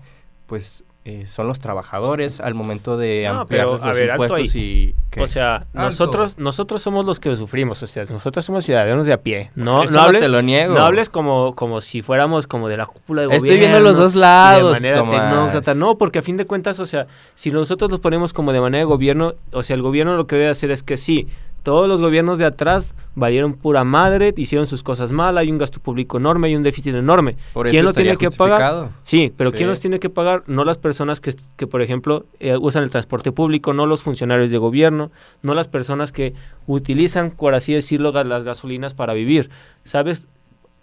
pues 0.48 0.84
eh, 1.08 1.26
son 1.28 1.46
los 1.46 1.60
trabajadores 1.60 2.40
al 2.40 2.56
momento 2.56 2.98
de 2.98 3.26
No, 3.32 3.42
ampliar 3.42 3.66
pero, 3.68 3.74
los 3.74 3.84
a 3.84 3.92
ver, 3.94 4.10
alto 4.12 4.24
impuestos 4.26 4.56
ahí. 4.56 4.62
y 4.62 4.96
¿qué? 5.12 5.22
O 5.22 5.28
sea, 5.28 5.56
Alto. 5.58 5.68
nosotros 5.74 6.38
nosotros 6.40 6.82
somos 6.82 7.06
los 7.06 7.20
que 7.20 7.36
sufrimos, 7.36 7.82
o 7.84 7.88
sea, 7.88 8.06
nosotros 8.10 8.44
somos 8.44 8.66
ciudadanos 8.66 9.06
de 9.06 9.14
a 9.14 9.18
pie. 9.22 9.52
No, 9.54 9.84
Eso 9.84 9.94
no 9.94 10.00
no 10.00 10.04
hables, 10.08 10.22
te 10.24 10.30
lo 10.30 10.42
niego. 10.42 10.74
no 10.74 10.84
hables 10.84 11.10
como, 11.10 11.54
como 11.54 11.80
si 11.82 12.02
fuéramos 12.02 12.48
como 12.48 12.70
de 12.70 12.78
la 12.78 12.88
cúpula 12.88 13.22
de 13.22 13.36
Estoy 13.36 13.58
viendo 13.58 13.78
gobierno, 13.78 13.90
los 13.90 13.98
dos 13.98 14.16
lados, 14.16 14.74
De 14.74 14.80
manera 14.82 14.98
Tomás. 15.00 15.22
tecnócrata. 15.30 15.74
No, 15.76 15.98
porque 16.00 16.20
a 16.20 16.22
fin 16.24 16.38
de 16.38 16.46
cuentas, 16.46 16.80
o 16.80 16.88
sea, 16.88 17.06
si 17.36 17.52
nosotros 17.52 17.92
los 17.92 18.00
ponemos 18.00 18.34
como 18.34 18.52
de 18.52 18.60
manera 18.62 18.80
de 18.80 18.86
gobierno, 18.86 19.36
o 19.52 19.62
sea, 19.62 19.76
el 19.76 19.84
gobierno 19.84 20.18
lo 20.18 20.26
que 20.26 20.38
debe 20.38 20.50
hacer 20.50 20.72
es 20.72 20.82
que 20.82 20.98
sí, 20.98 21.28
todos 21.66 21.88
los 21.88 22.00
gobiernos 22.00 22.38
de 22.38 22.46
atrás 22.46 22.94
valieron 23.16 23.56
pura 23.56 23.84
madre, 23.84 24.36
hicieron 24.38 24.68
sus 24.68 24.84
cosas 24.84 25.12
mal, 25.12 25.36
hay 25.40 25.52
un 25.52 25.58
gasto 25.58 25.80
público 25.80 26.18
enorme, 26.18 26.48
hay 26.48 26.56
un 26.56 26.62
déficit 26.62 26.94
enorme. 26.94 27.38
Por 27.54 27.66
eso 27.66 27.72
¿Quién 27.74 27.86
lo 27.86 27.92
tiene 27.92 28.16
que 28.18 28.30
pagar? 28.30 28.90
Sí, 29.02 29.34
pero 29.36 29.50
Sí. 29.50 29.58
¿quién 29.58 29.70
los 29.70 29.80
tiene 29.80 30.00
que 30.00 30.12
pagar? 30.12 30.44
No 30.46 30.64
las 30.64 30.78
personas 30.78 31.22
que, 31.22 31.34
que 31.58 31.66
por 31.66 31.82
ejemplo, 31.82 32.28
eh, 32.40 32.56
usan 32.56 32.84
el 32.84 32.92
transporte 32.92 33.32
público, 33.32 33.74
no 33.74 33.88
los 33.88 34.04
funcionarios 34.04 34.52
de 34.52 34.60
gobierno, 34.60 35.10
no 35.42 35.56
las 35.56 35.68
personas 35.68 36.12
que 36.12 36.36
utilizan, 36.68 37.32
por 37.32 37.56
así 37.56 37.74
decirlo, 37.74 38.12
las 38.12 38.44
gasolinas 38.44 38.94
para 38.94 39.16
vivir. 39.16 39.50
¿Sabes? 39.86 40.28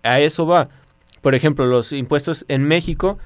A 0.03 0.19
eso 0.19 0.47
va. 0.47 0.69
Por 1.21 1.37
ejemplo, 1.37 1.65
los 1.67 1.93
impuestos 1.93 2.45
en 2.49 2.65
México 2.65 3.19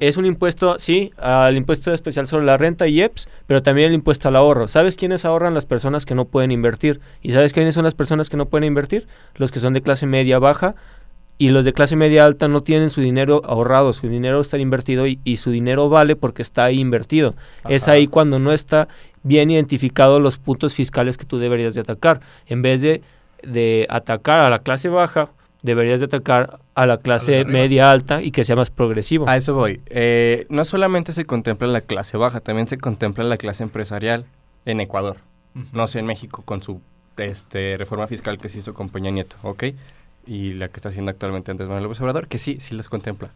es 0.00 0.16
un 0.16 0.26
impuesto, 0.26 0.78
sí, 0.78 1.12
al 1.18 1.56
impuesto 1.56 1.92
especial 1.92 2.26
sobre 2.26 2.46
la 2.46 2.56
renta 2.56 2.88
y 2.88 3.00
IEPS, 3.00 3.28
pero 3.46 3.62
también 3.62 3.88
el 3.88 3.94
impuesto 3.94 4.28
al 4.28 4.36
ahorro. 4.36 4.66
¿Sabes 4.66 4.96
quiénes 4.96 5.24
ahorran? 5.24 5.54
Las 5.54 5.66
personas 5.66 6.06
que 6.06 6.14
no 6.14 6.24
pueden 6.24 6.50
invertir. 6.50 7.00
¿Y 7.22 7.32
sabes 7.32 7.52
quiénes 7.52 7.74
son 7.74 7.84
las 7.84 7.94
personas 7.94 8.30
que 8.30 8.36
no 8.36 8.46
pueden 8.46 8.64
invertir? 8.64 9.06
Los 9.34 9.52
que 9.52 9.60
son 9.60 9.74
de 9.74 9.82
clase 9.82 10.06
media 10.06 10.38
baja 10.38 10.74
y 11.36 11.50
los 11.50 11.64
de 11.64 11.72
clase 11.72 11.96
media 11.96 12.26
alta 12.26 12.48
no 12.48 12.62
tienen 12.62 12.90
su 12.90 13.00
dinero 13.00 13.40
ahorrado, 13.44 13.92
su 13.92 14.08
dinero 14.08 14.40
está 14.40 14.58
invertido 14.58 15.06
y, 15.06 15.20
y 15.24 15.36
su 15.36 15.50
dinero 15.50 15.88
vale 15.88 16.16
porque 16.16 16.42
está 16.42 16.64
ahí 16.64 16.78
invertido. 16.78 17.34
Es 17.68 17.88
ahí 17.88 18.08
cuando 18.08 18.38
no 18.38 18.52
está 18.52 18.88
bien 19.22 19.50
identificado 19.50 20.20
los 20.20 20.38
puntos 20.38 20.74
fiscales 20.74 21.16
que 21.16 21.24
tú 21.24 21.38
deberías 21.38 21.74
de 21.74 21.80
atacar. 21.80 22.20
En 22.46 22.62
vez 22.62 22.80
de, 22.80 23.02
de 23.42 23.86
atacar 23.88 24.40
a 24.40 24.50
la 24.50 24.60
clase 24.60 24.88
baja, 24.88 25.30
deberías 25.62 26.00
de 26.00 26.06
atacar 26.06 26.60
a 26.74 26.86
la 26.86 26.98
clase 26.98 27.44
media 27.44 27.90
alta 27.90 28.22
y 28.22 28.30
que 28.30 28.44
sea 28.44 28.56
más 28.56 28.70
progresivo. 28.70 29.28
A 29.28 29.36
eso 29.36 29.54
voy. 29.54 29.80
Eh, 29.86 30.46
no 30.48 30.64
solamente 30.64 31.12
se 31.12 31.24
contempla 31.24 31.68
la 31.68 31.80
clase 31.82 32.16
baja, 32.16 32.40
también 32.40 32.68
se 32.68 32.78
contempla 32.78 33.24
la 33.24 33.36
clase 33.36 33.62
empresarial 33.62 34.24
en 34.64 34.80
Ecuador. 34.80 35.18
No 35.72 35.86
sé, 35.86 35.98
en 35.98 36.06
México 36.06 36.42
con 36.44 36.62
su 36.62 36.80
este, 37.16 37.76
reforma 37.76 38.06
fiscal 38.06 38.38
que 38.38 38.48
se 38.48 38.60
hizo 38.60 38.72
con 38.74 38.88
Peña 38.88 39.10
Nieto, 39.10 39.36
¿ok? 39.42 39.64
Y 40.26 40.52
la 40.52 40.68
que 40.68 40.76
está 40.76 40.90
haciendo 40.90 41.10
actualmente 41.10 41.50
Andrés 41.50 41.68
Manuel 41.68 41.84
López 41.84 42.00
Obrador, 42.00 42.28
que 42.28 42.38
sí, 42.38 42.58
sí 42.60 42.74
las 42.74 42.88
contempla. 42.88 43.30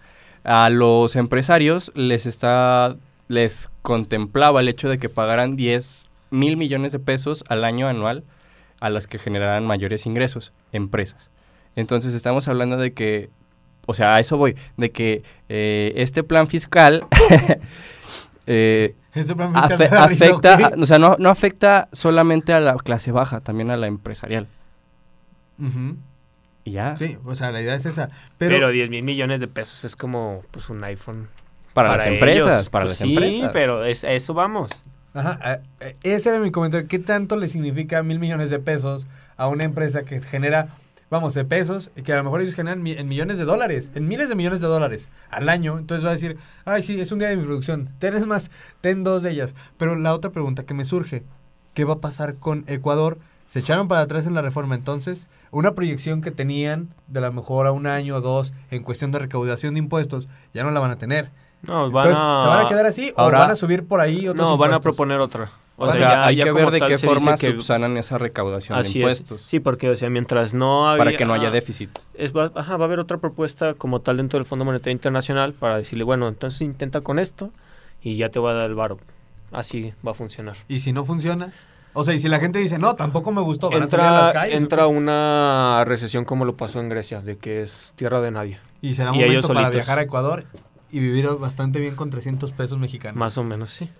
A 0.45 0.71
los 0.71 1.16
empresarios 1.16 1.90
les 1.95 2.26
está, 2.26 2.97
les 3.28 3.71
contemplaba 3.83 4.61
el 4.61 4.69
hecho 4.69 4.88
de 4.88 4.99
que 4.99 5.09
pagaran 5.09 5.57
10 5.57 6.09
mil 6.31 6.57
millones 6.57 6.93
de 6.93 6.99
pesos 6.99 7.45
al 7.49 7.64
año 7.64 7.88
anual 7.88 8.25
a 8.81 8.90
las 8.90 9.07
que 9.07 9.19
generaran 9.19 9.66
mayores 9.66 10.07
ingresos, 10.07 10.52
empresas. 10.73 11.30
Entonces 11.76 12.15
estamos 12.15 12.47
hablando 12.49 12.76
de 12.76 12.93
que, 12.93 13.30
o 13.87 13.95
sea, 13.95 14.15
a 14.17 14.21
eso 14.21 14.37
voy, 14.37 14.56
de 14.76 14.91
que 14.91 15.23
eh, 15.49 15.93
este 15.97 16.23
plan 16.23 16.47
fiscal 16.47 17.06
eh, 18.47 18.95
Este 19.13 19.34
plan 19.34 19.52
fiscal 19.54 19.80
afe- 19.80 19.97
afecta, 19.97 20.73
o 20.78 20.87
sea, 20.87 20.99
no, 20.99 21.17
no 21.19 21.30
afecta 21.30 21.89
solamente 21.93 22.52
a 22.52 22.60
la 22.60 22.75
clase 22.76 23.13
baja, 23.13 23.41
también 23.41 23.71
a 23.71 23.76
la 23.76 23.87
empresarial. 23.87 24.47
Ujú. 25.58 25.97
Y 26.65 26.73
ya, 26.73 26.97
Sí, 26.97 27.19
o 27.25 27.34
sea, 27.34 27.50
la 27.52 27.60
idea 27.60 27.75
es 27.75 27.84
esa. 27.87 28.10
Pero, 28.39 28.56
Pero, 28.56 28.69
10 28.71 28.91
mil 28.91 29.02
millones 29.02 29.41
de 29.41 29.49
pesos 29.49 29.84
es 29.84 29.97
como 29.97 30.43
pues 30.50 30.71
un 30.71 30.82
iPhone. 30.84 31.28
para, 31.75 31.97
las 31.97 32.06
empresas, 32.06 32.54
ellos. 32.54 32.69
para 32.71 32.87
Pues 32.87 33.00
las 33.00 33.08
sí, 33.08 33.15
empresas. 33.15 33.50
pero 33.52 33.84
es, 33.84 34.04
a 34.04 34.13
eso 34.13 34.32
vamos. 34.34 34.82
ajá, 35.13 35.60
eh, 35.80 35.97
ese 36.02 36.30
era 36.30 36.39
mi 36.39 36.50
comentario. 36.50 36.89
¿Qué 36.89 36.99
tanto 36.99 37.37
le 37.37 37.49
significa 37.49 38.02
mil 38.02 38.19
millones 38.19 38.49
de 38.50 38.58
pesos 38.60 39.06
a 39.37 39.49
una 39.49 39.65
empresa 39.65 40.04
que 40.04 40.23
genera, 40.23 40.69
vamos, 41.10 41.34
de 41.34 41.45
pesos, 41.45 41.90
y 41.97 42.02
que 42.02 42.12
a 42.12 42.17
lo 42.17 42.25
mejor 42.25 42.40
ellos 42.40 42.54
generan 42.54 42.86
en 42.86 43.08
millones 43.08 43.36
de 43.38 43.45
dólares, 43.45 43.90
en 43.95 44.08
miles 44.08 44.28
de 44.28 44.34
millones 44.34 44.60
de 44.60 44.67
dólares 44.67 45.08
al 45.30 45.49
año? 45.49 45.78
Entonces 45.78 46.04
va 46.04 46.10
a 46.10 46.14
decir, 46.14 46.38
ay, 46.64 46.82
sí, 46.82 47.00
es 47.00 47.12
un 47.12 47.19
día 47.21 47.28
de 47.28 47.36
mi 47.36 47.45
producción. 47.45 47.90
Ten 47.99 48.26
más, 48.28 48.50
ten 48.80 49.04
dos 49.04 49.23
de 49.23 49.30
ellas. 49.30 49.54
Pero 49.76 49.97
la 49.97 50.14
otra 50.14 50.30
pregunta 50.32 50.64
que 50.64 50.75
me 50.75 50.84
surge, 50.84 51.23
¿qué 51.75 51.84
va 51.84 51.95
a 51.95 52.00
pasar 52.00 52.36
con 52.36 52.64
Ecuador? 52.67 53.19
Se 53.47 53.60
echaron 53.60 53.88
para 53.88 54.00
atrás 54.00 54.26
en 54.26 54.34
la 54.34 54.43
reforma 54.43 54.75
entonces. 54.75 55.26
Una 55.50 55.75
proyección 55.75 56.21
que 56.23 56.30
tenían 56.32 56.88
de 57.06 57.21
la 57.21 57.30
mejor 57.30 57.67
a 57.67 57.73
un 57.73 57.86
año 57.86 58.17
o 58.17 58.21
dos 58.21 58.52
en 58.71 58.82
cuestión 58.82 59.12
de 59.12 59.21
recaudación 59.21 59.75
de 59.75 59.78
impuestos, 59.78 60.28
ya 60.52 60.64
no 60.64 60.71
la 60.73 60.80
van 60.80 60.90
a 60.90 60.97
tener. 60.99 61.30
No, 61.62 61.90
van 61.90 62.04
Entonces, 62.06 62.19
a... 62.21 62.40
¿se 62.43 62.49
van 62.49 62.67
a 62.67 62.69
quedar 62.69 62.86
así 62.86 63.12
Ahora- 63.17 63.38
o 63.38 63.40
van 63.43 63.50
a 63.50 63.56
subir 63.56 63.86
por 63.86 64.00
ahí 64.00 64.26
otros 64.28 64.49
No, 64.49 64.56
van 64.56 64.73
a 64.75 64.80
proponer 64.80 65.21
otra. 65.21 65.50
O, 65.76 65.89
sea, 65.89 65.99
ya- 65.99 66.26
hay 66.26 66.37
ya 66.37 66.45
que 66.45 66.52
ver 66.52 66.71
de 66.71 66.80
qué 66.80 66.99
forma 66.99 67.37
que- 67.37 67.49
subsanan 67.50 67.97
esa 67.97 68.17
recaudación 68.17 68.78
Así 68.78 68.95
de 68.95 68.99
impuestos. 69.00 69.43
es. 69.43 69.49
Sí, 69.49 69.58
porque, 69.60 69.91
o 69.91 69.97
sea, 69.97 70.08
mientras 70.08 70.54
no 70.54 70.89
haya... 70.89 70.99
Para 70.99 71.17
que 71.17 71.25
no 71.25 71.32
haya 71.34 71.50
déficit. 71.50 71.91
Es, 72.15 72.32
va, 72.34 72.52
ajá, 72.54 72.76
va 72.76 72.84
a 72.84 72.87
haber 72.87 73.00
otra 73.00 73.19
propuesta 73.19 73.75
como 73.75 74.00
tal 74.00 74.19
dentro 74.19 74.39
del 74.39 74.47
Fondo 74.47 74.65
Monetario 74.65 74.93
Internacional 74.93 75.52
para 75.52 75.76
decirle, 75.78 76.04
bueno, 76.04 76.28
entonces 76.28 76.60
intenta 76.60 77.00
con 77.00 77.19
esto 77.19 77.50
y 78.02 78.17
ya 78.17 78.28
te 78.28 78.39
va 78.39 78.52
a 78.52 78.54
dar 78.54 78.67
el 78.67 78.75
varo. 78.76 78.99
Así 79.50 79.93
va 80.06 80.13
a 80.13 80.15
funcionar. 80.15 80.56
Y 80.69 80.78
si 80.80 80.93
no 80.93 81.04
funciona, 81.04 81.52
o 81.93 82.04
sea, 82.04 82.15
y 82.15 82.19
si 82.21 82.28
la 82.28 82.39
gente 82.39 82.58
dice, 82.60 82.78
no, 82.78 82.95
tampoco 82.95 83.32
me 83.32 83.41
gustó, 83.43 83.69
van 83.71 83.82
a 83.84 83.89
salir 83.89 84.06
a 84.06 84.10
las 84.13 84.26
Entra, 84.28 84.41
calles. 84.41 84.56
entra 84.56 84.87
una 84.87 85.82
recesión 85.87 86.25
como 86.25 86.45
lo 86.45 86.56
pasó 86.56 86.80
en 86.80 86.89
Grecia, 86.89 87.21
de 87.21 87.37
que 87.37 87.63
es 87.63 87.93
tierra 87.97 88.21
de 88.21 88.30
nadie. 88.30 88.58
Y 88.80 88.95
será 88.95 89.10
un 89.13 89.17
y 89.17 89.23
ellos 89.23 89.43
momento 89.45 89.49
para 89.49 89.60
solitos. 89.67 89.75
viajar 89.87 89.99
a 89.99 90.02
Ecuador 90.02 90.45
y 90.95 91.00
vivir 91.00 91.26
bastante 91.41 91.80
bien 91.80 91.97
con 91.97 92.11
300 92.11 92.52
pesos 92.52 92.78
mexicanos. 92.78 93.17
Más 93.17 93.37
o 93.37 93.43
menos, 93.45 93.71
sí. 93.71 93.91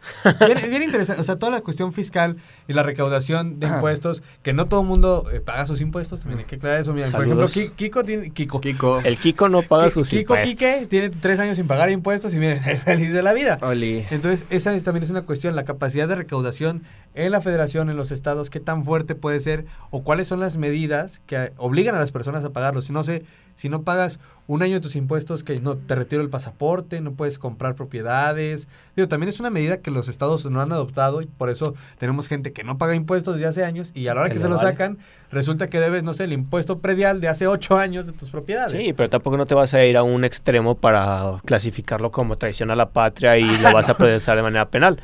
Bien, 0.47 0.59
bien 0.71 0.83
interesante, 0.85 1.21
o 1.21 1.25
sea, 1.25 1.37
toda 1.37 1.51
la 1.51 1.61
cuestión 1.61 1.93
fiscal 1.93 2.37
y 2.69 2.73
la 2.73 2.83
recaudación 2.85 3.59
de 3.59 3.67
impuestos, 3.67 4.23
que 4.43 4.53
no 4.53 4.67
todo 4.67 4.83
el 4.83 4.87
mundo 4.87 5.27
eh, 5.33 5.41
paga 5.41 5.67
sus 5.67 5.81
impuestos, 5.81 6.21
también 6.21 6.39
hay 6.41 6.45
que 6.45 6.57
aclarar 6.57 6.81
eso. 6.81 6.93
Mira, 6.95 7.09
por 7.11 7.25
ejemplo, 7.25 7.47
Kiko 7.77 8.05
tiene... 8.05 8.31
Kiko. 8.31 8.61
Kiko. 8.61 9.01
El 9.01 9.19
Kiko 9.19 9.49
no 9.49 9.63
paga 9.63 9.91
sus 9.91 10.09
Kiko 10.09 10.35
impuestos. 10.35 10.51
Quique 10.51 10.87
tiene 10.89 11.11
tres 11.11 11.39
años 11.41 11.57
sin 11.57 11.67
pagar 11.67 11.91
impuestos 11.91 12.33
y 12.33 12.39
miren, 12.39 12.63
es 12.67 12.83
feliz 12.83 13.13
de 13.13 13.23
la 13.23 13.33
vida. 13.33 13.59
Oli. 13.63 14.07
Entonces, 14.11 14.47
esa 14.51 14.73
es- 14.75 14.85
también 14.85 15.03
es 15.03 15.11
una 15.11 15.23
cuestión, 15.23 15.57
la 15.57 15.65
capacidad 15.65 16.07
de 16.07 16.15
recaudación 16.15 16.85
en 17.15 17.31
la 17.33 17.41
federación, 17.41 17.91
en 17.91 17.97
los 17.97 18.11
estados, 18.11 18.51
qué 18.51 18.61
tan 18.61 18.85
fuerte 18.85 19.15
puede 19.15 19.41
ser 19.41 19.67
o 19.91 20.03
cuáles 20.03 20.29
son 20.29 20.41
las 20.41 20.57
medidas 20.57 21.21
que 21.27 21.53
obligan 21.57 21.95
a 21.95 21.99
las 21.99 22.13
personas 22.13 22.45
a 22.45 22.51
pagarlo. 22.51 22.83
Si 22.83 22.93
no 22.93 23.03
sé, 23.05 23.25
si 23.57 23.69
no 23.69 23.83
pagas 23.83 24.19
un 24.47 24.63
año 24.63 24.75
de 24.75 24.81
tus 24.81 24.95
impuestos, 24.95 25.43
que 25.43 25.59
no 25.59 25.79
te 25.79 25.95
retiro 25.95 26.21
el 26.21 26.29
pasaporte, 26.29 27.01
no 27.01 27.13
puedes 27.13 27.39
comprar 27.39 27.75
propiedades. 27.75 28.69
Digo, 28.95 29.09
también 29.09 29.31
es 29.31 29.41
una 29.41 29.49
medida 29.49 29.79
que 29.79 29.91
los 29.91 30.09
estados 30.09 30.45
no 30.45 30.61
han 30.61 30.71
adoptado 30.71 31.23
y 31.23 31.27
por 31.27 31.49
eso 31.49 31.75
tenemos 31.97 32.29
gente 32.29 32.53
que 32.53 32.63
no 32.63 32.77
paga 32.77 32.95
impuestos 32.95 33.37
desde 33.37 33.49
hace 33.49 33.65
años 33.65 33.91
y 33.95 34.09
a 34.09 34.15
la 34.15 34.21
hora 34.21 34.31
Que 34.31 34.39
se 34.39 34.49
lo 34.51 34.57
vale. 34.57 34.69
sacan, 34.69 34.99
resulta 35.31 35.71
que 35.71 35.81
debes, 35.81 36.03
no 36.03 36.13
sé, 36.13 36.25
el 36.25 36.35
impuesto 36.35 36.81
predial 36.81 37.23
de 37.23 37.29
hace 37.29 37.47
ocho 37.47 37.79
años 37.79 38.05
de 38.05 38.13
tus 38.13 38.29
propiedades. 38.29 38.73
Sí, 38.73 38.93
pero 38.93 39.09
tampoco 39.09 39.39
no 39.39 39.47
te 39.47 39.55
vas 39.55 39.73
a 39.73 39.83
ir 39.83 39.97
a 39.97 40.03
un 40.03 40.25
extremo 40.25 40.75
para 40.75 41.41
clasificarlo 41.47 42.11
como 42.11 42.37
traición 42.37 42.71
a 42.71 42.77
la 42.77 42.91
patria 42.91 43.39
y 43.39 43.45
lo 43.45 43.73
vas 43.73 43.89
a 43.89 43.95
procesar 43.97 44.37
de 44.37 44.43
manera 44.43 44.69
penal. 44.69 45.01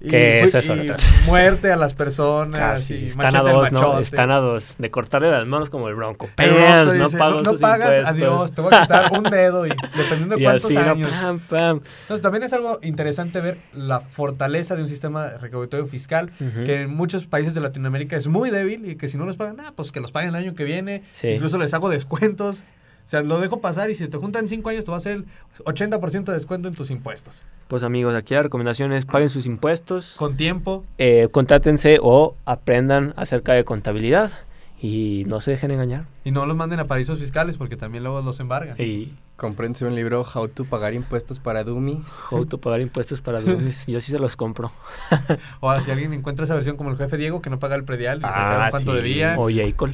Que 0.00 0.40
es 0.42 0.54
y 0.54 0.70
otra. 0.70 0.96
muerte 1.26 1.72
a 1.72 1.76
las 1.76 1.94
personas. 1.94 2.60
Casi. 2.60 2.94
y 2.94 3.08
Están 3.08 3.34
a 3.34 3.42
dos, 3.42 3.72
¿no? 3.72 3.98
Están 3.98 4.30
a 4.30 4.36
dos. 4.38 4.76
De 4.78 4.90
cortarle 4.90 5.30
las 5.30 5.46
manos 5.46 5.70
como 5.70 5.88
el 5.88 5.94
bronco. 5.96 6.28
Bronco 6.36 6.84
no 6.84 6.92
dice, 6.92 7.18
pago 7.18 7.34
no, 7.36 7.42
no 7.42 7.50
sus 7.52 7.60
pagas, 7.60 7.88
impuestos". 7.88 8.10
adiós, 8.12 8.52
te 8.52 8.60
voy 8.60 8.74
a 8.74 8.82
quitar 8.82 9.12
un 9.18 9.22
dedo 9.24 9.66
y 9.66 9.70
dependiendo 9.96 10.36
de 10.36 10.40
Y 10.40 10.44
cuántos 10.44 10.64
así, 10.66 10.76
años. 10.76 11.10
Pam, 11.10 11.38
pam. 11.40 11.80
Entonces, 12.02 12.22
también 12.22 12.44
es 12.44 12.52
algo 12.52 12.78
interesante 12.82 13.40
ver 13.40 13.58
la 13.72 14.00
fortaleza 14.00 14.76
de 14.76 14.82
un 14.82 14.88
sistema 14.88 15.30
recaudatorio 15.40 15.86
fiscal 15.86 16.30
que 16.64 16.82
en 16.82 16.94
muchos 16.94 17.26
países 17.26 17.54
de 17.54 17.60
Latinoamérica 17.60 18.16
es 18.16 18.28
muy 18.28 18.50
débil 18.50 18.88
y 18.88 18.94
que 18.96 19.08
si 19.08 19.16
no 19.16 19.26
los 19.26 19.36
pagan, 19.36 19.56
ah, 19.60 19.72
pues 19.74 19.90
que 19.90 20.00
los 20.00 20.12
paguen 20.12 20.30
el 20.30 20.36
año 20.36 20.54
que 20.54 20.64
viene. 20.64 21.02
Sí. 21.12 21.28
Incluso 21.28 21.58
les 21.58 21.74
hago 21.74 21.88
descuentos. 21.88 22.62
O 23.08 23.10
sea, 23.10 23.22
lo 23.22 23.40
dejo 23.40 23.62
pasar 23.62 23.88
y 23.88 23.94
si 23.94 24.06
te 24.06 24.18
juntan 24.18 24.50
cinco 24.50 24.68
años 24.68 24.84
te 24.84 24.90
va 24.90 24.98
a 24.98 25.00
hacer 25.00 25.12
el 25.12 25.26
80% 25.64 26.24
de 26.24 26.34
descuento 26.34 26.68
en 26.68 26.74
tus 26.74 26.90
impuestos. 26.90 27.42
Pues 27.66 27.82
amigos, 27.82 28.14
aquí 28.14 28.34
la 28.34 28.42
recomendación 28.42 28.92
es 28.92 29.06
paguen 29.06 29.30
sus 29.30 29.46
impuestos, 29.46 30.14
Con 30.18 30.36
tiempo. 30.36 30.84
eh, 30.98 31.28
contrátense 31.30 32.00
o 32.02 32.36
aprendan 32.44 33.14
acerca 33.16 33.54
de 33.54 33.64
contabilidad 33.64 34.32
y 34.78 35.24
no 35.26 35.40
se 35.40 35.52
dejen 35.52 35.70
engañar. 35.70 36.04
Y 36.22 36.32
no 36.32 36.44
los 36.44 36.54
manden 36.54 36.80
a 36.80 36.84
paraísos 36.84 37.18
fiscales 37.18 37.56
porque 37.56 37.78
también 37.78 38.04
luego 38.04 38.20
los 38.20 38.40
embargan. 38.40 38.76
Y 38.78 39.14
Comprense 39.38 39.86
un 39.86 39.94
libro 39.94 40.22
How 40.34 40.48
to 40.48 40.66
pagar 40.66 40.92
impuestos 40.92 41.38
para 41.38 41.64
dummies. 41.64 42.04
Auto 42.30 42.58
pagar 42.58 42.82
impuestos 42.82 43.22
para 43.22 43.40
dummies. 43.40 43.86
Yo 43.86 44.02
sí 44.02 44.12
se 44.12 44.18
los 44.18 44.36
compro. 44.36 44.70
O 45.60 45.80
si 45.80 45.90
alguien 45.90 46.12
encuentra 46.12 46.44
esa 46.44 46.56
versión 46.56 46.76
como 46.76 46.90
el 46.90 46.98
jefe 46.98 47.16
Diego 47.16 47.40
que 47.40 47.48
no 47.48 47.58
paga 47.58 47.74
el 47.76 47.84
predial 47.84 48.18
y 48.18 48.22
le 48.22 48.26
sacaron 48.26 48.70
cuánto 48.70 48.90
sí. 48.90 48.96
debía. 48.98 49.36
O 49.38 49.48
Jacob. 49.48 49.90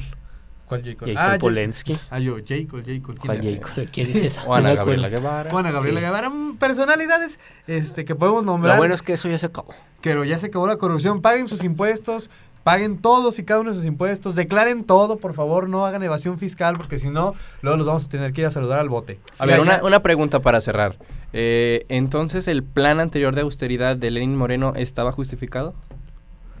¿Cuál 0.67 0.83
Jacob? 0.83 1.07
Jacob 1.07 1.17
Ah, 1.23 1.29
Ja- 1.31 1.37
Polensky. 1.37 1.97
Ah, 2.09 2.19
yo, 2.19 2.35
Jacob, 2.37 2.81
Jacob. 2.83 2.83
¿quién 2.83 3.01
¿Cuál? 3.19 3.41
Jacob? 3.43 3.87
¿Quién 3.91 4.09
es 4.09 4.15
esa? 4.17 4.43
O 4.47 4.53
Ana 4.55 4.69
No 4.69 4.73
me 4.73 4.75
Gabriela. 4.77 5.09
Guevara. 5.09 5.49
Juana 5.51 5.71
Gabriela 5.71 5.99
Sí. 5.99 6.05
Guevara, 6.05 6.29
mm, 6.29 6.57
personalidades 6.57 7.39
este, 7.67 8.03
que 8.05 8.15
podemos 8.15 8.43
Lo 8.43 8.51
nombrar. 8.53 8.77
bueno 8.77 8.95
es 8.95 9.01
que 9.01 9.13
eso 9.13 9.29
ya 9.29 9.37
se 9.37 9.45
acabó. 9.45 9.73
Pero 10.01 10.23
ya 10.23 10.39
se 10.39 10.47
acabó 10.47 10.65
la 10.67 10.77
corrupción. 10.77 11.21
Paguen 11.21 11.47
sus 11.47 11.63
impuestos. 11.63 12.29
Paguen 12.63 12.97
todos 12.97 13.37
y 13.37 13.43
cada 13.43 13.59
uno 13.59 13.69
de 13.71 13.77
sus 13.77 13.85
impuestos. 13.85 14.33
Declaren 14.33 14.85
todo, 14.85 15.17
por 15.17 15.35
favor. 15.35 15.69
No 15.69 15.85
hagan 15.85 16.01
evasión 16.01 16.39
fiscal 16.39 16.75
porque 16.77 16.97
si 16.97 17.11
no, 17.11 17.35
luego 17.61 17.77
los 17.77 17.85
vamos 17.85 18.05
a 18.05 18.09
tener 18.09 18.33
que 18.33 18.41
ir 18.41 18.47
a 18.47 18.51
saludar 18.51 18.79
al 18.79 18.89
bote. 18.89 19.19
A 19.37 19.45
ver, 19.45 19.59
una, 19.59 19.83
una 19.83 20.01
pregunta 20.01 20.39
para 20.39 20.59
cerrar. 20.61 20.95
Eh, 21.31 21.85
entonces, 21.89 22.47
¿el 22.47 22.63
plan 22.63 22.99
anterior 22.99 23.35
de 23.35 23.41
austeridad 23.41 23.95
de 23.97 24.09
Lenin 24.09 24.35
Moreno 24.35 24.73
estaba 24.75 25.11
justificado? 25.11 25.75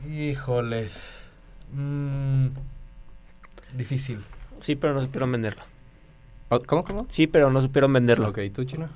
Híjoles. 0.07 1.09
Mm, 1.73 2.47
difícil. 3.77 4.23
Sí, 4.61 4.75
pero 4.75 4.93
no 4.93 5.01
supieron 5.01 5.31
venderlo. 5.31 5.63
Oh, 6.49 6.59
¿Cómo, 6.59 6.83
cómo? 6.83 7.05
Sí, 7.09 7.27
pero 7.27 7.49
no 7.51 7.61
supieron 7.61 7.91
venderlo. 7.93 8.29
Ok, 8.29 8.39
¿tú, 8.53 8.63
Chino? 8.63 8.87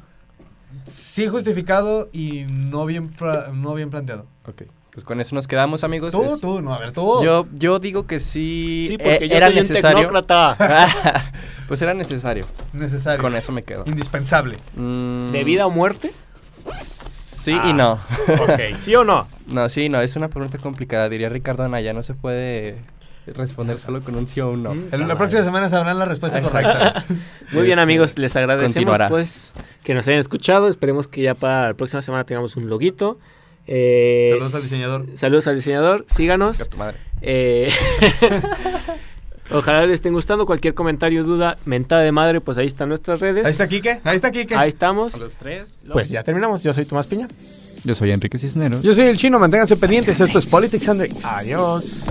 Sí 0.86 1.28
justificado 1.28 2.10
y 2.14 2.44
no 2.70 2.86
bien, 2.86 3.12
no 3.54 3.74
bien 3.74 3.90
planteado. 3.90 4.28
Ok, 4.46 4.64
pues 4.92 5.04
con 5.04 5.20
eso 5.20 5.34
nos 5.36 5.48
quedamos, 5.48 5.84
amigos. 5.84 6.12
Tú, 6.12 6.36
Es- 6.36 6.42
tú, 6.42 6.62
no, 6.62 6.74
a 6.74 6.80
ver, 6.80 6.92
tú. 6.92 7.24
Yo, 7.24 7.48
yo 7.54 7.80
digo 7.80 8.06
que 8.06 8.20
sí, 8.20 8.84
Sí, 8.88 8.94
eh, 8.94 8.98
porque 9.04 9.30
yo 9.30 9.36
era 9.36 9.48
soy 9.48 9.56
un 9.56 9.62
necesario. 9.62 9.98
tecnócrata. 10.00 11.32
pues 11.68 11.82
era 11.82 11.94
necesario. 11.96 12.46
Necesario. 12.74 13.20
Con 13.22 13.36
eso 13.36 13.52
me 13.52 13.64
quedo. 13.64 13.84
Indispensable. 13.88 14.58
Mm, 14.76 15.32
¿De 15.32 15.44
vida 15.44 15.66
o 15.66 15.72
muerte? 15.72 16.12
Sí 16.84 17.54
Ah. 17.60 17.68
y 17.70 17.74
no. 17.74 17.94
Ok, 17.94 18.80
¿sí 18.80 18.94
o 18.96 19.04
no? 19.04 19.28
No, 19.48 19.70
sí, 19.70 19.90
no, 19.90 20.02
es 20.02 20.16
una 20.16 20.28
pregunta 20.28 20.60
complicada. 20.60 21.10
Diría 21.10 21.30
Ricardo 21.30 21.64
Anaya, 21.64 21.94
no 21.94 22.04
se 22.04 22.14
puede 22.14 22.78
responder 23.28 23.78
solo 23.80 24.04
con 24.04 24.16
un 24.16 24.28
sí 24.28 24.40
o 24.42 24.50
un 24.52 24.64
no. 24.64 24.72
En 24.92 25.08
la 25.08 25.18
próxima 25.18 25.44
semana 25.44 25.70
sabrán 25.70 26.00
la 26.00 26.06
respuesta 26.06 26.42
correcta. 26.42 27.06
Muy 27.52 27.64
bien, 27.64 27.72
Este, 27.78 27.82
amigos, 27.82 28.18
les 28.18 28.36
agradecemos 28.36 28.74
continuará. 28.74 29.08
pues 29.10 29.54
que 29.84 29.94
nos 29.94 30.08
hayan 30.08 30.20
escuchado. 30.20 30.68
Esperemos 30.68 31.08
que 31.08 31.22
ya 31.22 31.36
para 31.36 31.68
la 31.70 31.74
próxima 31.76 32.02
semana 32.02 32.24
tengamos 32.26 32.56
un 32.56 32.68
loguito. 32.70 33.20
Eh, 33.68 34.30
Saludos 34.32 34.56
al 34.56 34.62
diseñador. 34.64 35.06
Saludos 35.16 35.48
al 35.48 35.56
diseñador. 35.56 36.06
Síganos. 36.08 36.70
Tu 36.70 36.78
madre. 36.78 36.98
Eh, 37.22 37.70
ojalá 39.52 39.86
les 39.86 39.96
estén 39.96 40.14
gustando. 40.14 40.46
Cualquier 40.46 40.74
comentario, 40.74 41.24
duda, 41.24 41.58
mentada 41.66 42.02
de 42.02 42.12
madre, 42.12 42.42
pues 42.42 42.58
ahí 42.58 42.66
están 42.66 42.90
nuestras 42.90 43.20
redes. 43.20 43.46
Ahí 43.46 43.52
está 43.52 43.68
Kike. 43.68 44.02
Ahí 44.04 44.16
está 44.16 44.32
Kike. 44.32 44.56
Ahí 44.56 44.70
estamos. 44.70 45.16
Los 45.18 45.34
tres. 45.34 45.78
Pues 45.92 46.10
ya 46.10 46.24
terminamos. 46.24 46.64
Yo 46.64 46.74
soy 46.74 46.86
Tomás 46.86 47.06
Piña. 47.08 47.28
Yo 47.84 47.96
soy 47.96 48.12
Enrique 48.12 48.38
Cisneros. 48.38 48.82
Yo 48.82 48.94
soy 48.94 49.06
el 49.06 49.18
chino, 49.18 49.40
manténganse 49.40 49.78
pendientes. 49.78 50.20
Esto 50.20 50.40
es 50.40 50.46
Politics 50.46 50.90
André. 50.90 51.12
Adiós. 51.24 52.06